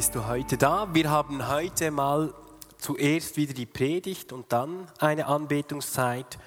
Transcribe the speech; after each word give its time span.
Bist 0.00 0.14
du 0.14 0.26
heute 0.26 0.56
da. 0.56 0.88
Wir 0.94 1.10
haben 1.10 1.46
heute 1.46 1.90
mal 1.90 2.32
zuerst 2.78 3.36
wieder 3.36 3.52
die 3.52 3.66
Predigt 3.66 4.32
und 4.32 4.50
dann 4.50 4.90
eine 4.98 5.26
Anbetungszeit. 5.26 6.38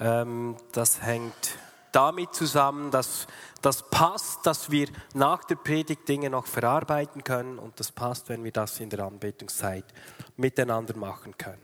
Ähm, 0.00 0.56
das 0.72 1.02
hängt 1.02 1.56
damit 1.92 2.34
zusammen, 2.34 2.90
dass 2.90 3.28
das 3.62 3.88
passt, 3.90 4.44
dass 4.44 4.72
wir 4.72 4.88
nach 5.14 5.44
der 5.44 5.54
Predigt 5.54 6.08
Dinge 6.08 6.30
noch 6.30 6.46
verarbeiten 6.46 7.22
können 7.22 7.60
und 7.60 7.78
das 7.78 7.92
passt, 7.92 8.28
wenn 8.28 8.42
wir 8.42 8.50
das 8.50 8.80
in 8.80 8.90
der 8.90 9.04
Anbetungszeit 9.04 9.84
miteinander 10.36 10.96
machen 10.96 11.38
können. 11.38 11.62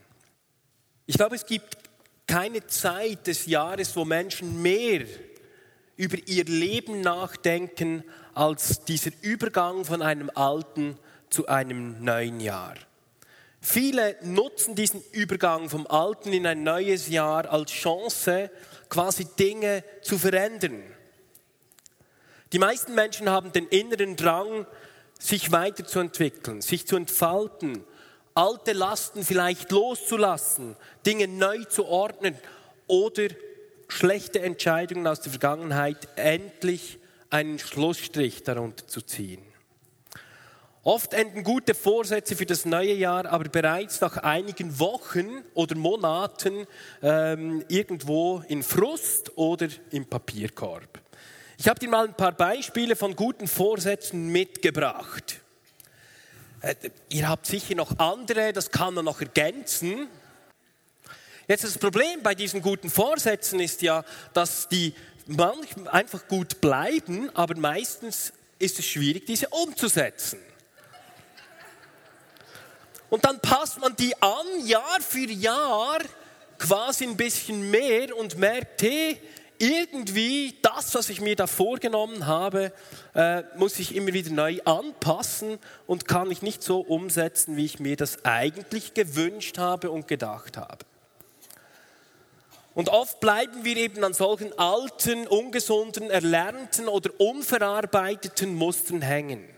Ich 1.07 1.17
glaube, 1.17 1.35
es 1.35 1.45
gibt 1.45 1.77
keine 2.25 2.65
Zeit 2.67 3.27
des 3.27 3.47
Jahres, 3.47 3.93
wo 3.97 4.05
Menschen 4.05 4.61
mehr 4.61 5.05
über 5.97 6.17
ihr 6.25 6.45
Leben 6.45 7.01
nachdenken 7.01 8.05
als 8.33 8.85
dieser 8.85 9.11
Übergang 9.21 9.83
von 9.83 10.01
einem 10.01 10.31
alten 10.35 10.97
zu 11.33 11.47
einem 11.47 12.03
neuen 12.03 12.39
Jahr. 12.39 12.75
Viele 13.59 14.17
nutzen 14.21 14.75
diesen 14.75 15.01
Übergang 15.13 15.69
vom 15.69 15.87
alten 15.87 16.31
in 16.31 16.45
ein 16.45 16.63
neues 16.63 17.07
Jahr 17.07 17.49
als 17.49 17.71
Chance, 17.71 18.51
quasi 18.87 19.25
Dinge 19.25 19.83
zu 20.01 20.17
verändern. 20.17 20.83
Die 22.51 22.59
meisten 22.59 22.93
Menschen 22.93 23.29
haben 23.29 23.51
den 23.51 23.67
inneren 23.69 24.15
Drang, 24.15 24.67
sich 25.17 25.51
weiterzuentwickeln, 25.51 26.61
sich 26.61 26.85
zu 26.85 26.97
entfalten, 26.97 27.83
alte 28.35 28.73
Lasten 28.73 29.23
vielleicht 29.23 29.71
loszulassen, 29.71 30.75
Dinge 31.05 31.27
neu 31.27 31.63
zu 31.63 31.85
ordnen 31.85 32.37
oder 32.85 33.29
schlechte 33.87 34.41
Entscheidungen 34.41 35.07
aus 35.07 35.21
der 35.21 35.31
Vergangenheit 35.31 36.07
endlich 36.15 36.99
einen 37.29 37.57
Schlussstrich 37.57 38.43
darunter 38.43 38.87
zu 38.87 39.01
ziehen. 39.01 39.52
Oft 40.85 41.13
enden 41.13 41.45
gute 41.45 41.75
Vorsätze 41.75 42.35
für 42.35 42.45
das 42.45 42.65
neue 42.65 42.93
Jahr 42.93 43.25
aber 43.25 43.45
bereits 43.45 44.01
nach 44.01 44.17
einigen 44.17 44.79
Wochen 44.79 45.41
oder 45.53 45.75
Monaten 45.75 46.67
ähm, 47.01 47.63
irgendwo 47.69 48.43
in 48.49 48.63
Frust 48.63 49.31
oder 49.37 49.69
im 49.91 50.05
Papierkorb. 50.05 50.99
Ich 51.57 51.69
habe 51.69 51.79
dir 51.79 51.87
mal 51.87 52.05
ein 52.05 52.17
paar 52.17 52.33
Beispiele 52.33 52.97
von 52.97 53.15
guten 53.15 53.47
Vorsätzen 53.47 54.27
mitgebracht. 54.29 55.39
Äh, 56.59 56.75
ihr 57.07 57.29
habt 57.29 57.45
sicher 57.45 57.75
noch 57.75 57.97
andere, 57.97 58.51
das 58.51 58.69
kann 58.69 58.95
man 58.95 59.05
noch 59.05 59.21
ergänzen. 59.21 60.09
Jetzt 61.47 61.63
das 61.63 61.77
Problem 61.77 62.21
bei 62.23 62.35
diesen 62.35 62.61
guten 62.61 62.89
Vorsätzen 62.89 63.61
ist 63.61 63.81
ja, 63.83 64.03
dass 64.33 64.67
die 64.67 64.93
manchmal 65.27 65.87
einfach 65.87 66.27
gut 66.27 66.59
bleiben, 66.59 67.29
aber 67.33 67.55
meistens 67.55 68.33
ist 68.59 68.79
es 68.79 68.85
schwierig, 68.85 69.25
diese 69.25 69.47
umzusetzen. 69.47 70.39
Und 73.13 73.25
dann 73.25 73.39
passt 73.39 73.79
man 73.79 73.95
die 73.95 74.19
an, 74.23 74.65
Jahr 74.65 74.99
für 74.99 75.29
Jahr, 75.29 75.99
quasi 76.57 77.03
ein 77.03 77.15
bisschen 77.15 77.69
mehr 77.69 78.17
und 78.17 78.39
merkt, 78.39 78.81
hey, 78.81 79.21
irgendwie 79.59 80.57
das, 80.63 80.95
was 80.95 81.09
ich 81.09 81.21
mir 81.21 81.35
da 81.35 81.45
vorgenommen 81.45 82.25
habe, 82.25 82.73
äh, 83.13 83.43
muss 83.55 83.77
ich 83.77 83.93
immer 83.93 84.13
wieder 84.13 84.31
neu 84.31 84.59
anpassen 84.65 85.59
und 85.85 86.07
kann 86.07 86.31
ich 86.31 86.41
nicht 86.41 86.63
so 86.63 86.79
umsetzen, 86.79 87.55
wie 87.55 87.65
ich 87.65 87.79
mir 87.79 87.97
das 87.97 88.25
eigentlich 88.25 88.95
gewünscht 88.95 89.59
habe 89.59 89.91
und 89.91 90.07
gedacht 90.07 90.57
habe. 90.57 90.83
Und 92.73 92.89
oft 92.89 93.19
bleiben 93.19 93.63
wir 93.63 93.77
eben 93.77 94.03
an 94.03 94.15
solchen 94.15 94.57
alten, 94.57 95.27
ungesunden, 95.27 96.09
erlernten 96.09 96.87
oder 96.87 97.11
unverarbeiteten 97.19 98.55
Mustern 98.55 99.03
hängen. 99.03 99.53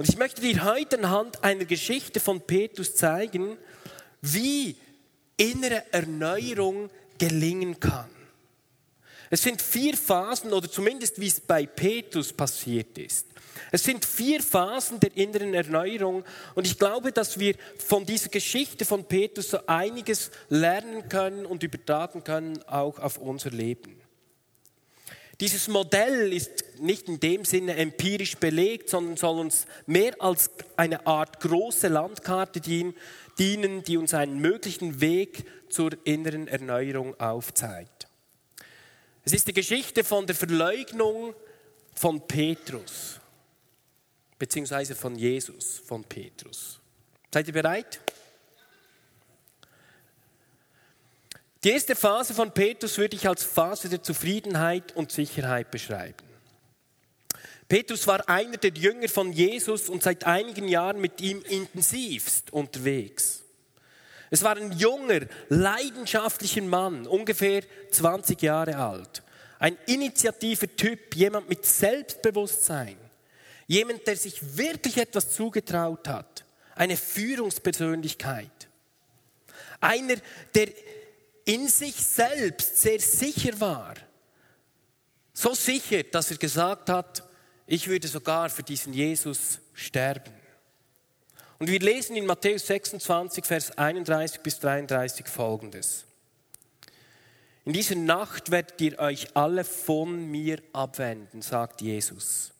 Und 0.00 0.08
ich 0.08 0.16
möchte 0.16 0.40
dir 0.40 0.64
heute 0.64 0.96
anhand 0.96 1.44
einer 1.44 1.66
Geschichte 1.66 2.20
von 2.20 2.40
Petrus 2.40 2.94
zeigen, 2.94 3.58
wie 4.22 4.74
innere 5.36 5.92
Erneuerung 5.92 6.88
gelingen 7.18 7.78
kann. 7.78 8.08
Es 9.28 9.42
sind 9.42 9.60
vier 9.60 9.98
Phasen, 9.98 10.54
oder 10.54 10.70
zumindest 10.70 11.20
wie 11.20 11.26
es 11.26 11.38
bei 11.38 11.66
Petrus 11.66 12.32
passiert 12.32 12.96
ist. 12.96 13.26
Es 13.72 13.84
sind 13.84 14.06
vier 14.06 14.42
Phasen 14.42 15.00
der 15.00 15.14
inneren 15.18 15.52
Erneuerung 15.52 16.24
und 16.54 16.66
ich 16.66 16.78
glaube, 16.78 17.12
dass 17.12 17.38
wir 17.38 17.54
von 17.76 18.06
dieser 18.06 18.30
Geschichte 18.30 18.86
von 18.86 19.04
Petrus 19.04 19.50
so 19.50 19.58
einiges 19.66 20.30
lernen 20.48 21.10
können 21.10 21.44
und 21.44 21.62
übertragen 21.62 22.24
können 22.24 22.62
auch 22.62 22.98
auf 23.00 23.18
unser 23.18 23.50
Leben. 23.50 23.99
Dieses 25.40 25.68
Modell 25.68 26.34
ist 26.34 26.78
nicht 26.80 27.08
in 27.08 27.18
dem 27.18 27.46
Sinne 27.46 27.76
empirisch 27.76 28.36
belegt, 28.36 28.90
sondern 28.90 29.16
soll 29.16 29.38
uns 29.38 29.66
mehr 29.86 30.14
als 30.18 30.50
eine 30.76 31.06
Art 31.06 31.40
große 31.40 31.88
Landkarte 31.88 32.60
dienen, 32.60 32.94
die 33.38 33.96
uns 33.96 34.12
einen 34.12 34.38
möglichen 34.40 35.00
Weg 35.00 35.46
zur 35.70 35.92
inneren 36.04 36.46
Erneuerung 36.46 37.18
aufzeigt. 37.18 38.06
Es 39.24 39.32
ist 39.32 39.48
die 39.48 39.54
Geschichte 39.54 40.04
von 40.04 40.26
der 40.26 40.36
Verleugnung 40.36 41.34
von 41.94 42.26
Petrus, 42.26 43.18
beziehungsweise 44.38 44.94
von 44.94 45.16
Jesus, 45.16 45.80
von 45.86 46.04
Petrus. 46.04 46.80
Seid 47.32 47.46
ihr 47.46 47.54
bereit? 47.54 48.00
Die 51.62 51.70
erste 51.70 51.94
Phase 51.94 52.32
von 52.32 52.52
Petrus 52.52 52.96
würde 52.96 53.16
ich 53.16 53.28
als 53.28 53.44
Phase 53.44 53.90
der 53.90 54.02
Zufriedenheit 54.02 54.96
und 54.96 55.12
Sicherheit 55.12 55.70
beschreiben. 55.70 56.24
Petrus 57.68 58.06
war 58.06 58.28
einer 58.28 58.56
der 58.56 58.72
Jünger 58.72 59.08
von 59.08 59.32
Jesus 59.32 59.88
und 59.88 60.02
seit 60.02 60.24
einigen 60.24 60.68
Jahren 60.68 61.00
mit 61.00 61.20
ihm 61.20 61.42
intensivst 61.48 62.52
unterwegs. 62.52 63.42
Es 64.30 64.42
war 64.42 64.56
ein 64.56 64.72
junger, 64.72 65.20
leidenschaftlicher 65.48 66.62
Mann, 66.62 67.06
ungefähr 67.06 67.62
20 67.90 68.40
Jahre 68.40 68.76
alt. 68.76 69.22
Ein 69.58 69.76
initiativer 69.86 70.74
Typ, 70.74 71.14
jemand 71.14 71.48
mit 71.48 71.66
Selbstbewusstsein. 71.66 72.96
Jemand, 73.66 74.06
der 74.06 74.16
sich 74.16 74.56
wirklich 74.56 74.96
etwas 74.96 75.30
zugetraut 75.30 76.08
hat. 76.08 76.44
Eine 76.74 76.96
Führungspersönlichkeit. 76.96 78.68
Einer, 79.80 80.16
der 80.54 80.68
in 81.50 81.66
sich 81.66 81.96
selbst 81.96 82.80
sehr 82.80 83.00
sicher 83.00 83.58
war. 83.60 83.94
So 85.32 85.52
sicher, 85.52 86.04
dass 86.04 86.30
er 86.30 86.36
gesagt 86.36 86.88
hat, 86.88 87.24
ich 87.66 87.88
würde 87.88 88.06
sogar 88.06 88.50
für 88.50 88.62
diesen 88.62 88.92
Jesus 88.92 89.58
sterben. 89.74 90.32
Und 91.58 91.68
wir 91.68 91.80
lesen 91.80 92.14
in 92.14 92.26
Matthäus 92.26 92.68
26, 92.68 93.44
Vers 93.44 93.76
31 93.76 94.42
bis 94.42 94.60
33 94.60 95.26
folgendes. 95.26 96.04
In 97.64 97.72
dieser 97.72 97.96
Nacht 97.96 98.52
werdet 98.52 98.80
ihr 98.80 98.98
euch 99.00 99.36
alle 99.36 99.64
von 99.64 100.30
mir 100.30 100.62
abwenden, 100.72 101.42
sagt 101.42 101.80
Jesus. 101.80 102.52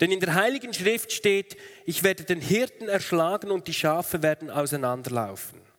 Denn 0.00 0.10
in 0.10 0.20
der 0.20 0.34
Heiligen 0.34 0.72
Schrift 0.72 1.12
steht, 1.12 1.58
ich 1.84 2.02
werde 2.02 2.24
den 2.24 2.40
Hirten 2.40 2.88
erschlagen 2.88 3.50
und 3.50 3.68
die 3.68 3.74
Schafe 3.74 4.22
werden 4.22 4.50
auseinanderlaufen. 4.50 5.71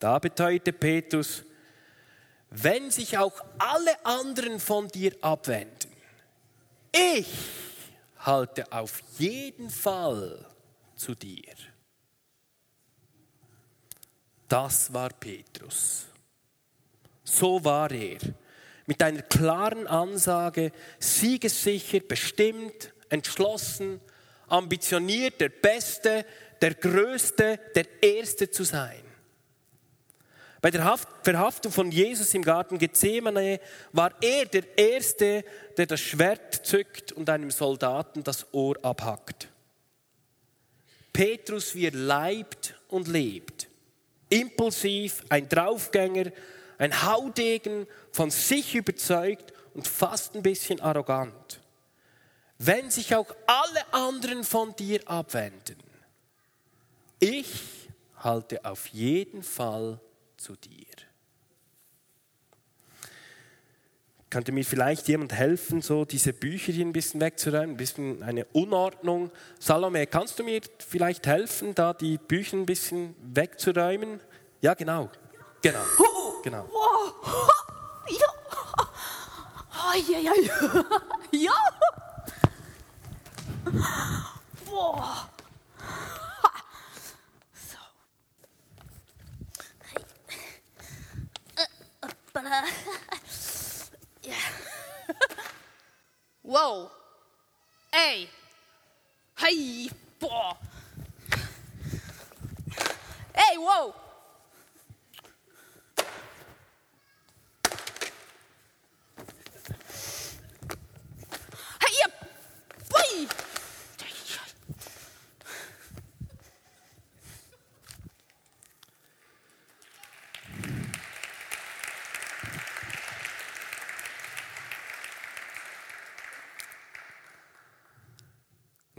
Da 0.00 0.18
beteuerte 0.18 0.72
Petrus, 0.72 1.44
wenn 2.50 2.90
sich 2.90 3.16
auch 3.16 3.44
alle 3.58 4.04
anderen 4.04 4.58
von 4.58 4.88
dir 4.88 5.14
abwenden, 5.20 5.92
ich 6.90 7.28
halte 8.18 8.72
auf 8.72 9.02
jeden 9.18 9.70
Fall 9.70 10.44
zu 10.96 11.14
dir. 11.14 11.54
Das 14.48 14.92
war 14.92 15.10
Petrus. 15.10 16.06
So 17.22 17.62
war 17.64 17.90
er. 17.92 18.18
Mit 18.86 19.00
einer 19.02 19.22
klaren 19.22 19.86
Ansage, 19.86 20.72
siegessicher, 20.98 22.00
bestimmt, 22.00 22.92
entschlossen, 23.10 24.00
ambitioniert, 24.48 25.40
der 25.40 25.50
Beste, 25.50 26.26
der 26.60 26.74
Größte, 26.74 27.60
der 27.74 28.02
Erste 28.02 28.50
zu 28.50 28.64
sein. 28.64 29.09
Bei 30.60 30.70
der 30.70 30.98
Verhaftung 31.22 31.72
von 31.72 31.90
Jesus 31.90 32.34
im 32.34 32.42
Garten 32.42 32.78
Gethsemane 32.78 33.60
war 33.92 34.12
er 34.20 34.44
der 34.44 34.76
Erste, 34.76 35.44
der 35.76 35.86
das 35.86 36.00
Schwert 36.00 36.66
zückt 36.66 37.12
und 37.12 37.30
einem 37.30 37.50
Soldaten 37.50 38.22
das 38.22 38.52
Ohr 38.52 38.76
abhackt. 38.82 39.48
Petrus, 41.12 41.74
wie 41.74 41.86
er 41.86 41.92
leibt 41.92 42.74
und 42.88 43.08
lebt. 43.08 43.68
Impulsiv, 44.28 45.24
ein 45.28 45.48
Draufgänger, 45.48 46.30
ein 46.78 47.02
Haudegen, 47.04 47.86
von 48.12 48.30
sich 48.30 48.74
überzeugt 48.74 49.52
und 49.74 49.88
fast 49.88 50.34
ein 50.34 50.42
bisschen 50.42 50.80
arrogant. 50.80 51.60
Wenn 52.58 52.90
sich 52.90 53.14
auch 53.14 53.34
alle 53.46 53.92
anderen 53.92 54.44
von 54.44 54.76
dir 54.76 55.00
abwenden, 55.08 55.78
ich 57.18 57.88
halte 58.18 58.64
auf 58.64 58.86
jeden 58.88 59.42
Fall 59.42 59.98
zu 60.40 60.56
dir. 60.56 60.86
Könnte 64.30 64.52
mir 64.52 64.64
vielleicht 64.64 65.08
jemand 65.08 65.32
helfen, 65.32 65.82
so 65.82 66.04
diese 66.04 66.32
Bücher 66.32 66.72
hier 66.72 66.86
ein 66.86 66.92
bisschen 66.92 67.20
wegzuräumen, 67.20 67.70
ein 67.70 67.76
bisschen 67.76 68.22
eine 68.22 68.44
Unordnung? 68.46 69.30
Salome, 69.58 70.06
kannst 70.06 70.38
du 70.38 70.44
mir 70.44 70.60
vielleicht 70.78 71.26
helfen, 71.26 71.74
da 71.74 71.92
die 71.92 72.16
Bücher 72.16 72.56
ein 72.56 72.64
bisschen 72.64 73.16
wegzuräumen? 73.20 74.20
Ja, 74.60 74.74
genau. 74.74 75.10
Genau. 75.62 75.82
Genau. 76.42 76.68
Ja. 78.08 78.26
Ja. 80.20 80.32
Ja. 81.32 81.52
Boah. 84.66 85.29
Wow. 96.50 96.90
Ey. 97.94 98.26
Hey. 99.38 99.88
Boah. 100.18 100.56
Ey, 103.36 103.54
wow. 103.56 103.94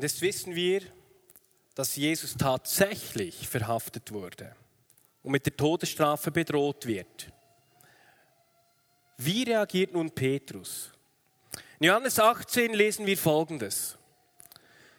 Und 0.02 0.06
jetzt 0.06 0.24
wissen 0.24 0.56
wir, 0.56 0.82
dass 1.76 1.96
Jesus 1.96 2.36
tatsächlich 2.36 3.48
verhaftet 3.48 4.12
wurde 4.12 4.56
und 5.22 5.32
mit 5.32 5.46
der 5.46 5.56
Todesstrafe 5.56 6.32
bedroht 6.32 6.88
wird. 6.88 7.32
Wie 9.18 9.44
reagiert 9.44 9.94
nun 9.94 10.10
Petrus? 10.10 10.90
In 11.80 11.86
Johannes 11.86 12.18
18 12.18 12.74
lesen 12.74 13.06
wir 13.06 13.16
Folgendes. 13.16 13.96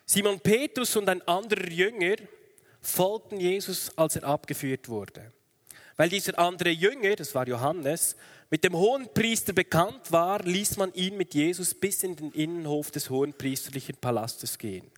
Simon 0.07 0.39
Petrus 0.39 0.95
und 0.95 1.09
ein 1.09 1.27
anderer 1.27 1.69
Jünger 1.69 2.15
folgten 2.81 3.41
Jesus, 3.41 3.91
als 3.99 4.15
er 4.15 4.23
abgeführt 4.23 4.89
wurde. 4.89 5.33
Weil 5.97 6.11
dieser 6.11 6.39
andere 6.39 6.71
Jünger, 6.71 7.17
das 7.17 7.35
war 7.35 7.49
Johannes, 7.49 8.15
mit 8.51 8.63
dem 8.63 8.77
Hohenpriester 8.77 9.53
bekannt 9.53 10.13
war, 10.13 10.45
ließ 10.45 10.77
man 10.77 10.95
ihn 10.95 11.17
mit 11.17 11.35
Jesus 11.35 11.75
bis 11.75 12.05
in 12.05 12.15
den 12.15 12.31
Innenhof 12.31 12.93
des 12.93 13.11
hohenpriesterlichen 13.11 13.97
Palastes 13.97 14.59
gehen. 14.59 14.92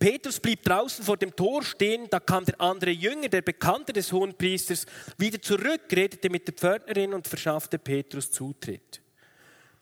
Petrus 0.00 0.40
blieb 0.40 0.62
draußen 0.62 1.04
vor 1.04 1.18
dem 1.18 1.36
Tor 1.36 1.62
stehen, 1.62 2.08
da 2.08 2.20
kam 2.20 2.46
der 2.46 2.58
andere 2.58 2.90
Jünger, 2.90 3.28
der 3.28 3.42
Bekannte 3.42 3.92
des 3.92 4.10
Hohenpriesters, 4.10 4.86
wieder 5.18 5.42
zurück, 5.42 5.82
redete 5.92 6.30
mit 6.30 6.48
der 6.48 6.54
Pförtnerin 6.54 7.12
und 7.12 7.28
verschaffte 7.28 7.78
Petrus 7.78 8.30
Zutritt. 8.30 9.02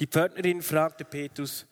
Die 0.01 0.09
Pförtnerin 0.09 0.61
fragte 0.61 1.05
Petrus, 1.05 1.67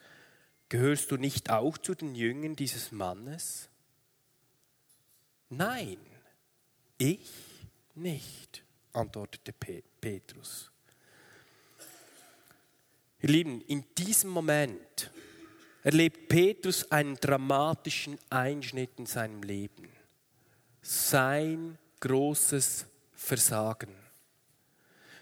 gehörst 0.69 1.11
du 1.11 1.17
nicht 1.17 1.51
auch 1.51 1.77
zu 1.77 1.97
den 1.97 2.15
Jüngern 2.15 2.55
dieses 2.55 2.93
Mannes? 2.93 3.69
Nein, 5.49 5.99
ich 6.99 7.29
nicht, 7.97 8.63
antwortete 8.93 9.53
Petrus. 10.01 10.71
Ihr 13.23 13.29
Lieben, 13.29 13.61
in 13.63 13.85
diesem 13.99 14.31
Moment 14.31 15.11
erlebt 15.87 16.29
Petrus 16.29 16.91
einen 16.91 17.15
dramatischen 17.15 18.19
Einschnitt 18.29 18.91
in 18.99 19.07
seinem 19.07 19.45
Leben. 19.45 19.89
Sein 20.83 21.79
großes 22.01 22.87
Versagen. 23.15 23.95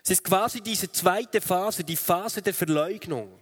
Es 0.03 0.13
ist 0.13 0.25
quasi 0.25 0.63
diese 0.63 0.91
zweite 0.91 1.43
Phase, 1.43 1.85
die 1.85 1.97
Phase 1.97 2.41
der 2.41 2.55
Verleugnung. 2.55 3.39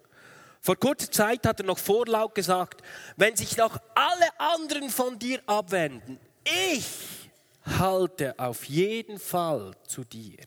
Vor 0.60 0.74
kurzer 0.74 1.12
Zeit 1.12 1.46
hat 1.46 1.60
er 1.60 1.66
noch 1.66 1.78
vorlaut 1.78 2.34
gesagt, 2.34 2.82
wenn 3.16 3.36
sich 3.36 3.56
noch 3.56 3.78
alle 3.94 4.40
anderen 4.40 4.90
von 4.90 5.16
dir 5.16 5.40
abwenden, 5.46 6.18
ich 6.44 7.30
halte 7.78 8.36
auf 8.36 8.64
jeden 8.64 9.20
Fall 9.20 9.76
zu 9.86 10.02
dir. 10.02 10.38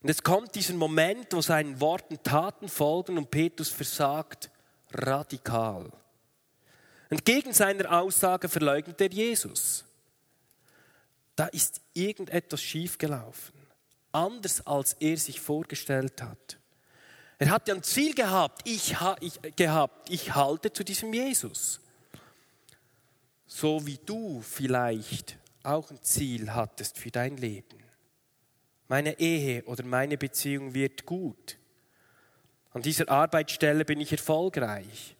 Und 0.00 0.10
es 0.10 0.22
kommt 0.22 0.54
dieser 0.54 0.74
Moment, 0.74 1.26
wo 1.32 1.40
seinen 1.40 1.80
Worten 1.80 2.22
Taten 2.22 2.68
folgen 2.68 3.18
und 3.18 3.32
Petrus 3.32 3.68
versagt 3.68 4.51
radikal. 4.94 5.90
Entgegen 7.10 7.52
seiner 7.52 8.00
Aussage 8.00 8.48
verleugnet 8.48 9.00
er 9.00 9.10
Jesus. 9.10 9.84
Da 11.36 11.46
ist 11.46 11.80
irgendetwas 11.94 12.62
schiefgelaufen, 12.62 13.54
anders 14.12 14.66
als 14.66 14.94
er 14.94 15.16
sich 15.16 15.40
vorgestellt 15.40 16.22
hat. 16.22 16.58
Er 17.38 17.50
hat 17.50 17.68
ja 17.68 17.74
ein 17.74 17.82
Ziel 17.82 18.14
gehabt, 18.14 18.68
ich, 18.68 18.96
ich, 19.20 19.56
gehabt, 19.56 20.10
ich 20.10 20.34
halte 20.34 20.72
zu 20.72 20.84
diesem 20.84 21.12
Jesus. 21.12 21.80
So 23.46 23.84
wie 23.86 23.98
du 24.06 24.40
vielleicht 24.42 25.36
auch 25.62 25.90
ein 25.90 26.02
Ziel 26.02 26.54
hattest 26.54 26.98
für 26.98 27.10
dein 27.10 27.36
Leben. 27.36 27.82
Meine 28.88 29.18
Ehe 29.18 29.64
oder 29.64 29.84
meine 29.84 30.16
Beziehung 30.16 30.74
wird 30.74 31.04
gut. 31.04 31.58
An 32.72 32.82
dieser 32.82 33.08
Arbeitsstelle 33.08 33.84
bin 33.84 34.00
ich 34.00 34.12
erfolgreich. 34.12 35.14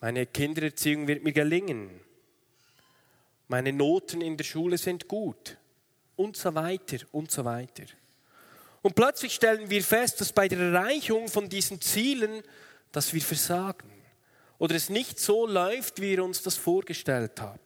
Meine 0.00 0.26
Kindererziehung 0.26 1.06
wird 1.08 1.24
mir 1.24 1.32
gelingen. 1.32 2.00
Meine 3.48 3.72
Noten 3.72 4.20
in 4.20 4.36
der 4.36 4.44
Schule 4.44 4.78
sind 4.78 5.08
gut. 5.08 5.58
Und 6.16 6.36
so 6.36 6.54
weiter 6.54 6.98
und 7.12 7.30
so 7.30 7.44
weiter. 7.44 7.84
Und 8.80 8.94
plötzlich 8.94 9.34
stellen 9.34 9.68
wir 9.68 9.82
fest, 9.82 10.20
dass 10.20 10.32
bei 10.32 10.48
der 10.48 10.58
Erreichung 10.58 11.28
von 11.28 11.48
diesen 11.48 11.80
Zielen, 11.80 12.42
dass 12.92 13.12
wir 13.12 13.20
versagen. 13.20 13.90
Oder 14.58 14.74
es 14.74 14.88
nicht 14.88 15.18
so 15.18 15.46
läuft, 15.46 16.00
wie 16.00 16.12
wir 16.12 16.24
uns 16.24 16.42
das 16.42 16.56
vorgestellt 16.56 17.40
haben. 17.40 17.60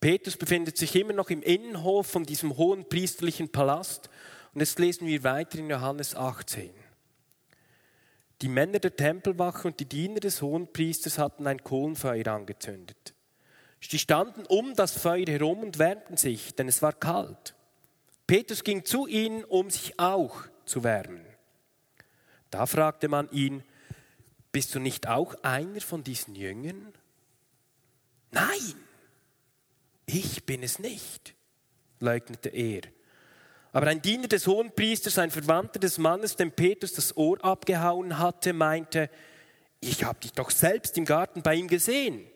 Petrus 0.00 0.36
befindet 0.36 0.76
sich 0.76 0.94
immer 0.94 1.12
noch 1.12 1.30
im 1.30 1.42
Innenhof 1.42 2.06
von 2.06 2.24
diesem 2.24 2.56
hohen 2.56 2.88
priesterlichen 2.88 3.48
Palast 3.48 4.08
und 4.54 4.60
jetzt 4.60 4.78
lesen 4.78 5.06
wir 5.06 5.24
weiter 5.24 5.58
in 5.58 5.70
Johannes 5.70 6.14
18. 6.14 6.70
Die 8.40 8.48
Männer 8.48 8.78
der 8.78 8.94
Tempelwache 8.94 9.68
und 9.68 9.80
die 9.80 9.88
Diener 9.88 10.20
des 10.20 10.42
Hohenpriesters 10.42 11.18
hatten 11.18 11.46
ein 11.46 11.62
Kohlenfeuer 11.62 12.28
angezündet. 12.28 13.14
Sie 13.80 13.98
standen 13.98 14.44
um 14.46 14.74
das 14.74 14.92
Feuer 14.92 15.26
herum 15.26 15.60
und 15.60 15.78
wärmten 15.78 16.16
sich, 16.16 16.54
denn 16.54 16.68
es 16.68 16.82
war 16.82 16.92
kalt. 16.92 17.54
Petrus 18.26 18.62
ging 18.64 18.84
zu 18.84 19.06
ihnen, 19.06 19.44
um 19.44 19.70
sich 19.70 19.98
auch 19.98 20.42
zu 20.64 20.84
wärmen. 20.84 21.24
Da 22.50 22.66
fragte 22.66 23.08
man 23.08 23.30
ihn, 23.30 23.62
bist 24.52 24.74
du 24.74 24.80
nicht 24.80 25.08
auch 25.08 25.34
einer 25.42 25.80
von 25.80 26.02
diesen 26.02 26.34
Jüngern? 26.34 26.92
Nein, 28.30 28.74
ich 30.06 30.44
bin 30.44 30.62
es 30.62 30.78
nicht, 30.78 31.34
leugnete 32.00 32.48
er. 32.48 32.82
Aber 33.78 33.86
ein 33.86 34.02
Diener 34.02 34.26
des 34.26 34.48
Hohenpriesters, 34.48 35.18
ein 35.18 35.30
Verwandter 35.30 35.78
des 35.78 35.98
Mannes, 35.98 36.34
dem 36.34 36.50
Petrus 36.50 36.94
das 36.94 37.16
Ohr 37.16 37.38
abgehauen 37.44 38.18
hatte, 38.18 38.52
meinte, 38.52 39.08
ich 39.78 40.02
habe 40.02 40.18
dich 40.18 40.32
doch 40.32 40.50
selbst 40.50 40.98
im 40.98 41.04
Garten 41.04 41.42
bei 41.42 41.54
ihm 41.54 41.68
gesehen. 41.68 42.26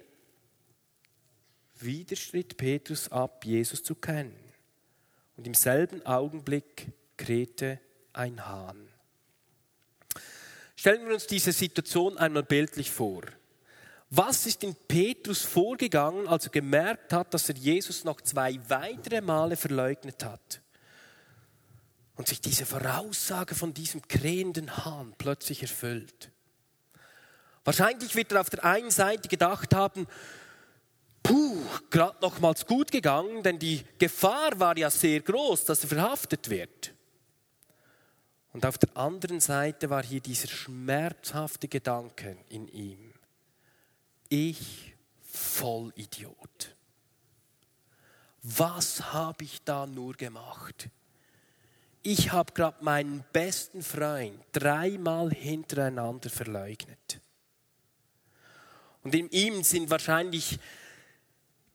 Wieder 1.80 2.14
stritt 2.14 2.56
Petrus 2.56 3.10
ab, 3.10 3.44
Jesus 3.44 3.82
zu 3.82 3.96
kennen. 3.96 4.38
Und 5.36 5.48
im 5.48 5.54
selben 5.54 6.06
Augenblick 6.06 6.92
krähte 7.16 7.80
ein 8.12 8.46
Hahn. 8.46 8.86
Stellen 10.76 11.04
wir 11.08 11.14
uns 11.14 11.26
diese 11.26 11.50
Situation 11.50 12.18
einmal 12.18 12.44
bildlich 12.44 12.92
vor. 12.92 13.22
Was 14.10 14.46
ist 14.46 14.62
in 14.62 14.76
Petrus 14.86 15.42
vorgegangen, 15.42 16.28
als 16.28 16.44
er 16.44 16.52
gemerkt 16.52 17.12
hat, 17.12 17.34
dass 17.34 17.48
er 17.48 17.56
Jesus 17.56 18.04
noch 18.04 18.20
zwei 18.20 18.60
weitere 18.68 19.20
Male 19.20 19.56
verleugnet 19.56 20.24
hat? 20.24 20.62
Und 22.16 22.28
sich 22.28 22.40
diese 22.40 22.66
Voraussage 22.66 23.54
von 23.54 23.74
diesem 23.74 24.02
krähenden 24.06 24.84
Hahn 24.84 25.14
plötzlich 25.18 25.62
erfüllt. 25.62 26.30
Wahrscheinlich 27.64 28.14
wird 28.14 28.32
er 28.32 28.40
auf 28.40 28.50
der 28.50 28.64
einen 28.64 28.90
Seite 28.90 29.28
gedacht 29.28 29.74
haben, 29.74 30.06
puh, 31.22 31.62
gerade 31.90 32.18
nochmals 32.20 32.66
gut 32.66 32.90
gegangen, 32.90 33.42
denn 33.42 33.58
die 33.58 33.84
Gefahr 33.98 34.58
war 34.58 34.76
ja 34.76 34.90
sehr 34.90 35.20
groß, 35.20 35.64
dass 35.64 35.84
er 35.84 35.88
verhaftet 35.88 36.50
wird. 36.50 36.92
Und 38.52 38.66
auf 38.66 38.76
der 38.76 38.94
anderen 38.96 39.40
Seite 39.40 39.88
war 39.88 40.02
hier 40.02 40.20
dieser 40.20 40.48
schmerzhafte 40.48 41.68
Gedanke 41.68 42.36
in 42.48 42.68
ihm. 42.68 43.14
Ich 44.28 44.94
Vollidiot. 45.22 46.76
Was 48.42 49.12
habe 49.12 49.44
ich 49.44 49.62
da 49.64 49.86
nur 49.86 50.14
gemacht? 50.14 50.90
Ich 52.02 52.32
habe 52.32 52.52
gerade 52.52 52.82
meinen 52.84 53.24
besten 53.32 53.82
Freund 53.82 54.40
dreimal 54.52 55.30
hintereinander 55.30 56.30
verleugnet. 56.30 57.20
Und 59.04 59.14
in 59.14 59.28
ihm 59.30 59.62
sind 59.62 59.88
wahrscheinlich 59.88 60.58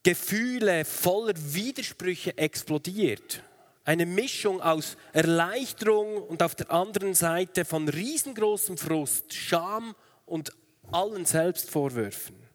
Gefühle 0.04 0.84
voller 0.86 1.34
Widersprüche 1.36 2.38
explodiert. 2.38 3.42
Eine 3.86 4.06
Mischung 4.06 4.62
aus 4.62 4.98
Erleichterung 5.14 6.24
und 6.24 6.44
auf 6.44 6.56
der 6.56 6.72
anderen 6.72 7.14
Seite 7.14 7.64
von 7.64 7.88
riesengroßem 7.88 8.78
Frust, 8.78 9.34
Scham 9.34 9.96
und 10.26 10.52
allen 10.92 11.26
Selbstvorwürfen. 11.26 12.47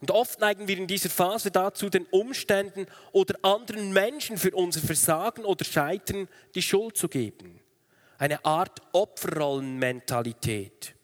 Und 0.00 0.12
oft 0.12 0.40
neigen 0.40 0.68
wir 0.68 0.78
in 0.78 0.86
dieser 0.86 1.10
Phase 1.10 1.50
dazu, 1.50 1.88
den 1.88 2.06
Umständen 2.06 2.86
oder 3.12 3.34
anderen 3.42 3.92
Menschen 3.92 4.38
für 4.38 4.54
unser 4.54 4.80
Versagen 4.80 5.44
oder 5.44 5.64
Scheitern 5.64 6.28
die 6.54 6.62
Schuld 6.62 6.96
zu 6.96 7.08
geben. 7.08 7.60
Eine 8.16 8.44
Art 8.44 8.80
Opferrollenmentalität. 8.92 10.94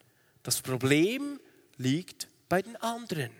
Das 0.43 0.63
Problem 0.63 1.41
liegt 1.77 2.29
bei 2.49 2.63
den 2.63 2.77
anderen. 2.77 3.31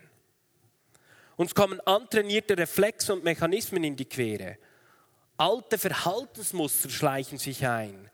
Uns 1.37 1.55
kommen 1.55 1.79
antrainierte 1.81 2.57
Reflexe 2.57 3.13
und 3.13 3.23
Mechanismen 3.23 3.83
in 3.83 3.95
die 3.95 4.05
Quere. 4.05 4.57
Alte 5.37 5.77
Verhaltensmuster 5.77 6.89
schleichen 6.89 7.37
sich 7.37 7.65
ein. 7.65 8.09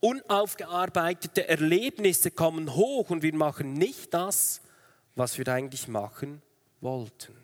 Unaufgearbeitete 0.00 1.48
Erlebnisse 1.48 2.30
kommen 2.30 2.74
hoch 2.74 3.10
und 3.10 3.22
wir 3.22 3.34
machen 3.34 3.74
nicht 3.74 4.14
das, 4.14 4.62
was 5.14 5.36
wir 5.36 5.46
eigentlich 5.48 5.88
machen 5.88 6.42
wollten. 6.80 7.34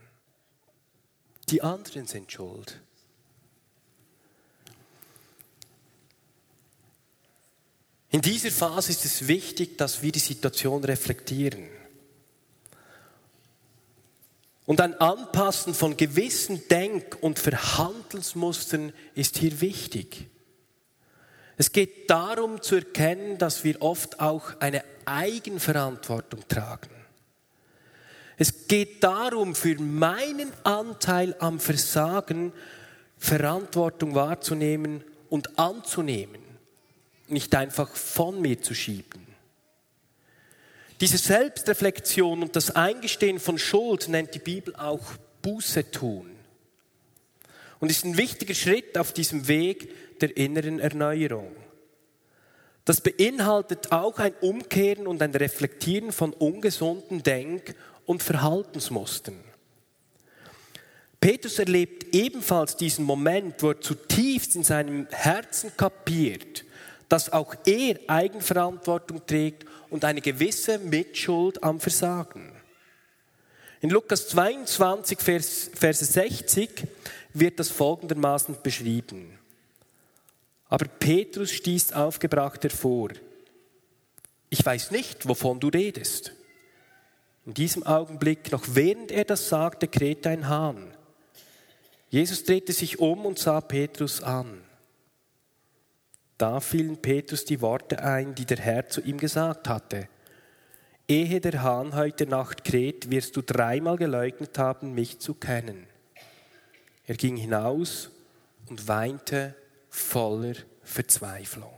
Die 1.48 1.62
anderen 1.62 2.06
sind 2.06 2.30
schuld. 2.32 2.80
In 8.10 8.22
dieser 8.22 8.50
Phase 8.50 8.92
ist 8.92 9.04
es 9.04 9.28
wichtig, 9.28 9.76
dass 9.78 10.02
wir 10.02 10.10
die 10.10 10.18
Situation 10.20 10.82
reflektieren. 10.84 11.68
Und 14.64 14.80
ein 14.80 14.94
Anpassen 15.00 15.74
von 15.74 15.96
gewissen 15.96 16.66
Denk- 16.68 17.18
und 17.20 17.38
Verhandlungsmustern 17.38 18.92
ist 19.14 19.38
hier 19.38 19.60
wichtig. 19.60 20.28
Es 21.56 21.72
geht 21.72 22.10
darum 22.10 22.60
zu 22.60 22.76
erkennen, 22.76 23.38
dass 23.38 23.64
wir 23.64 23.80
oft 23.80 24.20
auch 24.20 24.60
eine 24.60 24.82
Eigenverantwortung 25.04 26.46
tragen. 26.48 26.95
Es 28.36 28.68
geht 28.68 29.02
darum, 29.02 29.54
für 29.54 29.80
meinen 29.80 30.52
Anteil 30.64 31.34
am 31.38 31.58
Versagen 31.58 32.52
Verantwortung 33.18 34.14
wahrzunehmen 34.14 35.02
und 35.30 35.58
anzunehmen, 35.58 36.42
nicht 37.28 37.54
einfach 37.54 37.88
von 37.96 38.40
mir 38.40 38.60
zu 38.60 38.74
schieben. 38.74 39.26
Diese 41.00 41.18
Selbstreflexion 41.18 42.42
und 42.42 42.56
das 42.56 42.70
Eingestehen 42.74 43.38
von 43.38 43.58
Schuld 43.58 44.08
nennt 44.08 44.34
die 44.34 44.38
Bibel 44.38 44.74
auch 44.76 45.02
Buße 45.42 45.90
tun. 45.90 46.30
Und 47.80 47.90
ist 47.90 48.04
ein 48.04 48.16
wichtiger 48.16 48.54
Schritt 48.54 48.96
auf 48.96 49.12
diesem 49.12 49.48
Weg 49.48 50.20
der 50.20 50.36
inneren 50.36 50.78
Erneuerung. 50.78 51.54
Das 52.86 53.00
beinhaltet 53.00 53.92
auch 53.92 54.18
ein 54.18 54.32
Umkehren 54.40 55.06
und 55.06 55.20
ein 55.20 55.34
Reflektieren 55.34 56.12
von 56.12 56.32
ungesunden 56.32 57.22
Denk- 57.22 57.74
und 58.06 58.22
Verhaltensmustern. 58.22 59.38
Petrus 61.20 61.58
erlebt 61.58 62.14
ebenfalls 62.14 62.76
diesen 62.76 63.04
Moment, 63.04 63.62
wo 63.62 63.70
er 63.70 63.80
zutiefst 63.80 64.54
in 64.54 64.64
seinem 64.64 65.08
Herzen 65.10 65.76
kapiert, 65.76 66.64
dass 67.08 67.32
auch 67.32 67.54
er 67.64 67.98
Eigenverantwortung 68.06 69.26
trägt 69.26 69.64
und 69.90 70.04
eine 70.04 70.20
gewisse 70.20 70.78
Mitschuld 70.78 71.62
am 71.62 71.80
Versagen. 71.80 72.52
In 73.80 73.90
Lukas 73.90 74.28
22, 74.28 75.20
Vers, 75.20 75.70
Verse 75.74 76.04
60 76.04 76.86
wird 77.32 77.58
das 77.58 77.70
folgendermaßen 77.70 78.56
beschrieben. 78.62 79.38
Aber 80.68 80.86
Petrus 80.86 81.52
stieß 81.52 81.92
aufgebracht 81.92 82.62
hervor. 82.64 83.10
Ich 84.48 84.64
weiß 84.64 84.90
nicht, 84.90 85.28
wovon 85.28 85.60
du 85.60 85.68
redest. 85.68 86.32
In 87.46 87.54
diesem 87.54 87.84
Augenblick, 87.84 88.50
noch 88.50 88.64
während 88.66 89.12
er 89.12 89.24
das 89.24 89.48
sagte, 89.48 89.86
krähte 89.86 90.28
ein 90.30 90.48
Hahn. 90.48 90.92
Jesus 92.08 92.42
drehte 92.42 92.72
sich 92.72 92.98
um 92.98 93.24
und 93.24 93.38
sah 93.38 93.60
Petrus 93.60 94.20
an. 94.20 94.62
Da 96.38 96.60
fielen 96.60 97.00
Petrus 97.00 97.44
die 97.44 97.60
Worte 97.60 98.02
ein, 98.02 98.34
die 98.34 98.44
der 98.44 98.58
Herr 98.58 98.88
zu 98.88 99.00
ihm 99.00 99.16
gesagt 99.16 99.68
hatte. 99.68 100.08
Ehe 101.08 101.40
der 101.40 101.62
Hahn 101.62 101.94
heute 101.94 102.26
Nacht 102.26 102.64
kräht, 102.64 103.10
wirst 103.10 103.36
du 103.36 103.42
dreimal 103.42 103.96
geleugnet 103.96 104.58
haben, 104.58 104.92
mich 104.92 105.20
zu 105.20 105.34
kennen. 105.34 105.86
Er 107.04 107.14
ging 107.14 107.36
hinaus 107.36 108.10
und 108.68 108.88
weinte 108.88 109.54
voller 109.88 110.54
Verzweiflung. 110.82 111.72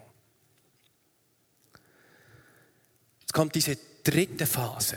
Jetzt 3.21 3.35
kommt 3.35 3.55
diese 3.55 3.77
dritte 4.03 4.47
Phase. 4.47 4.97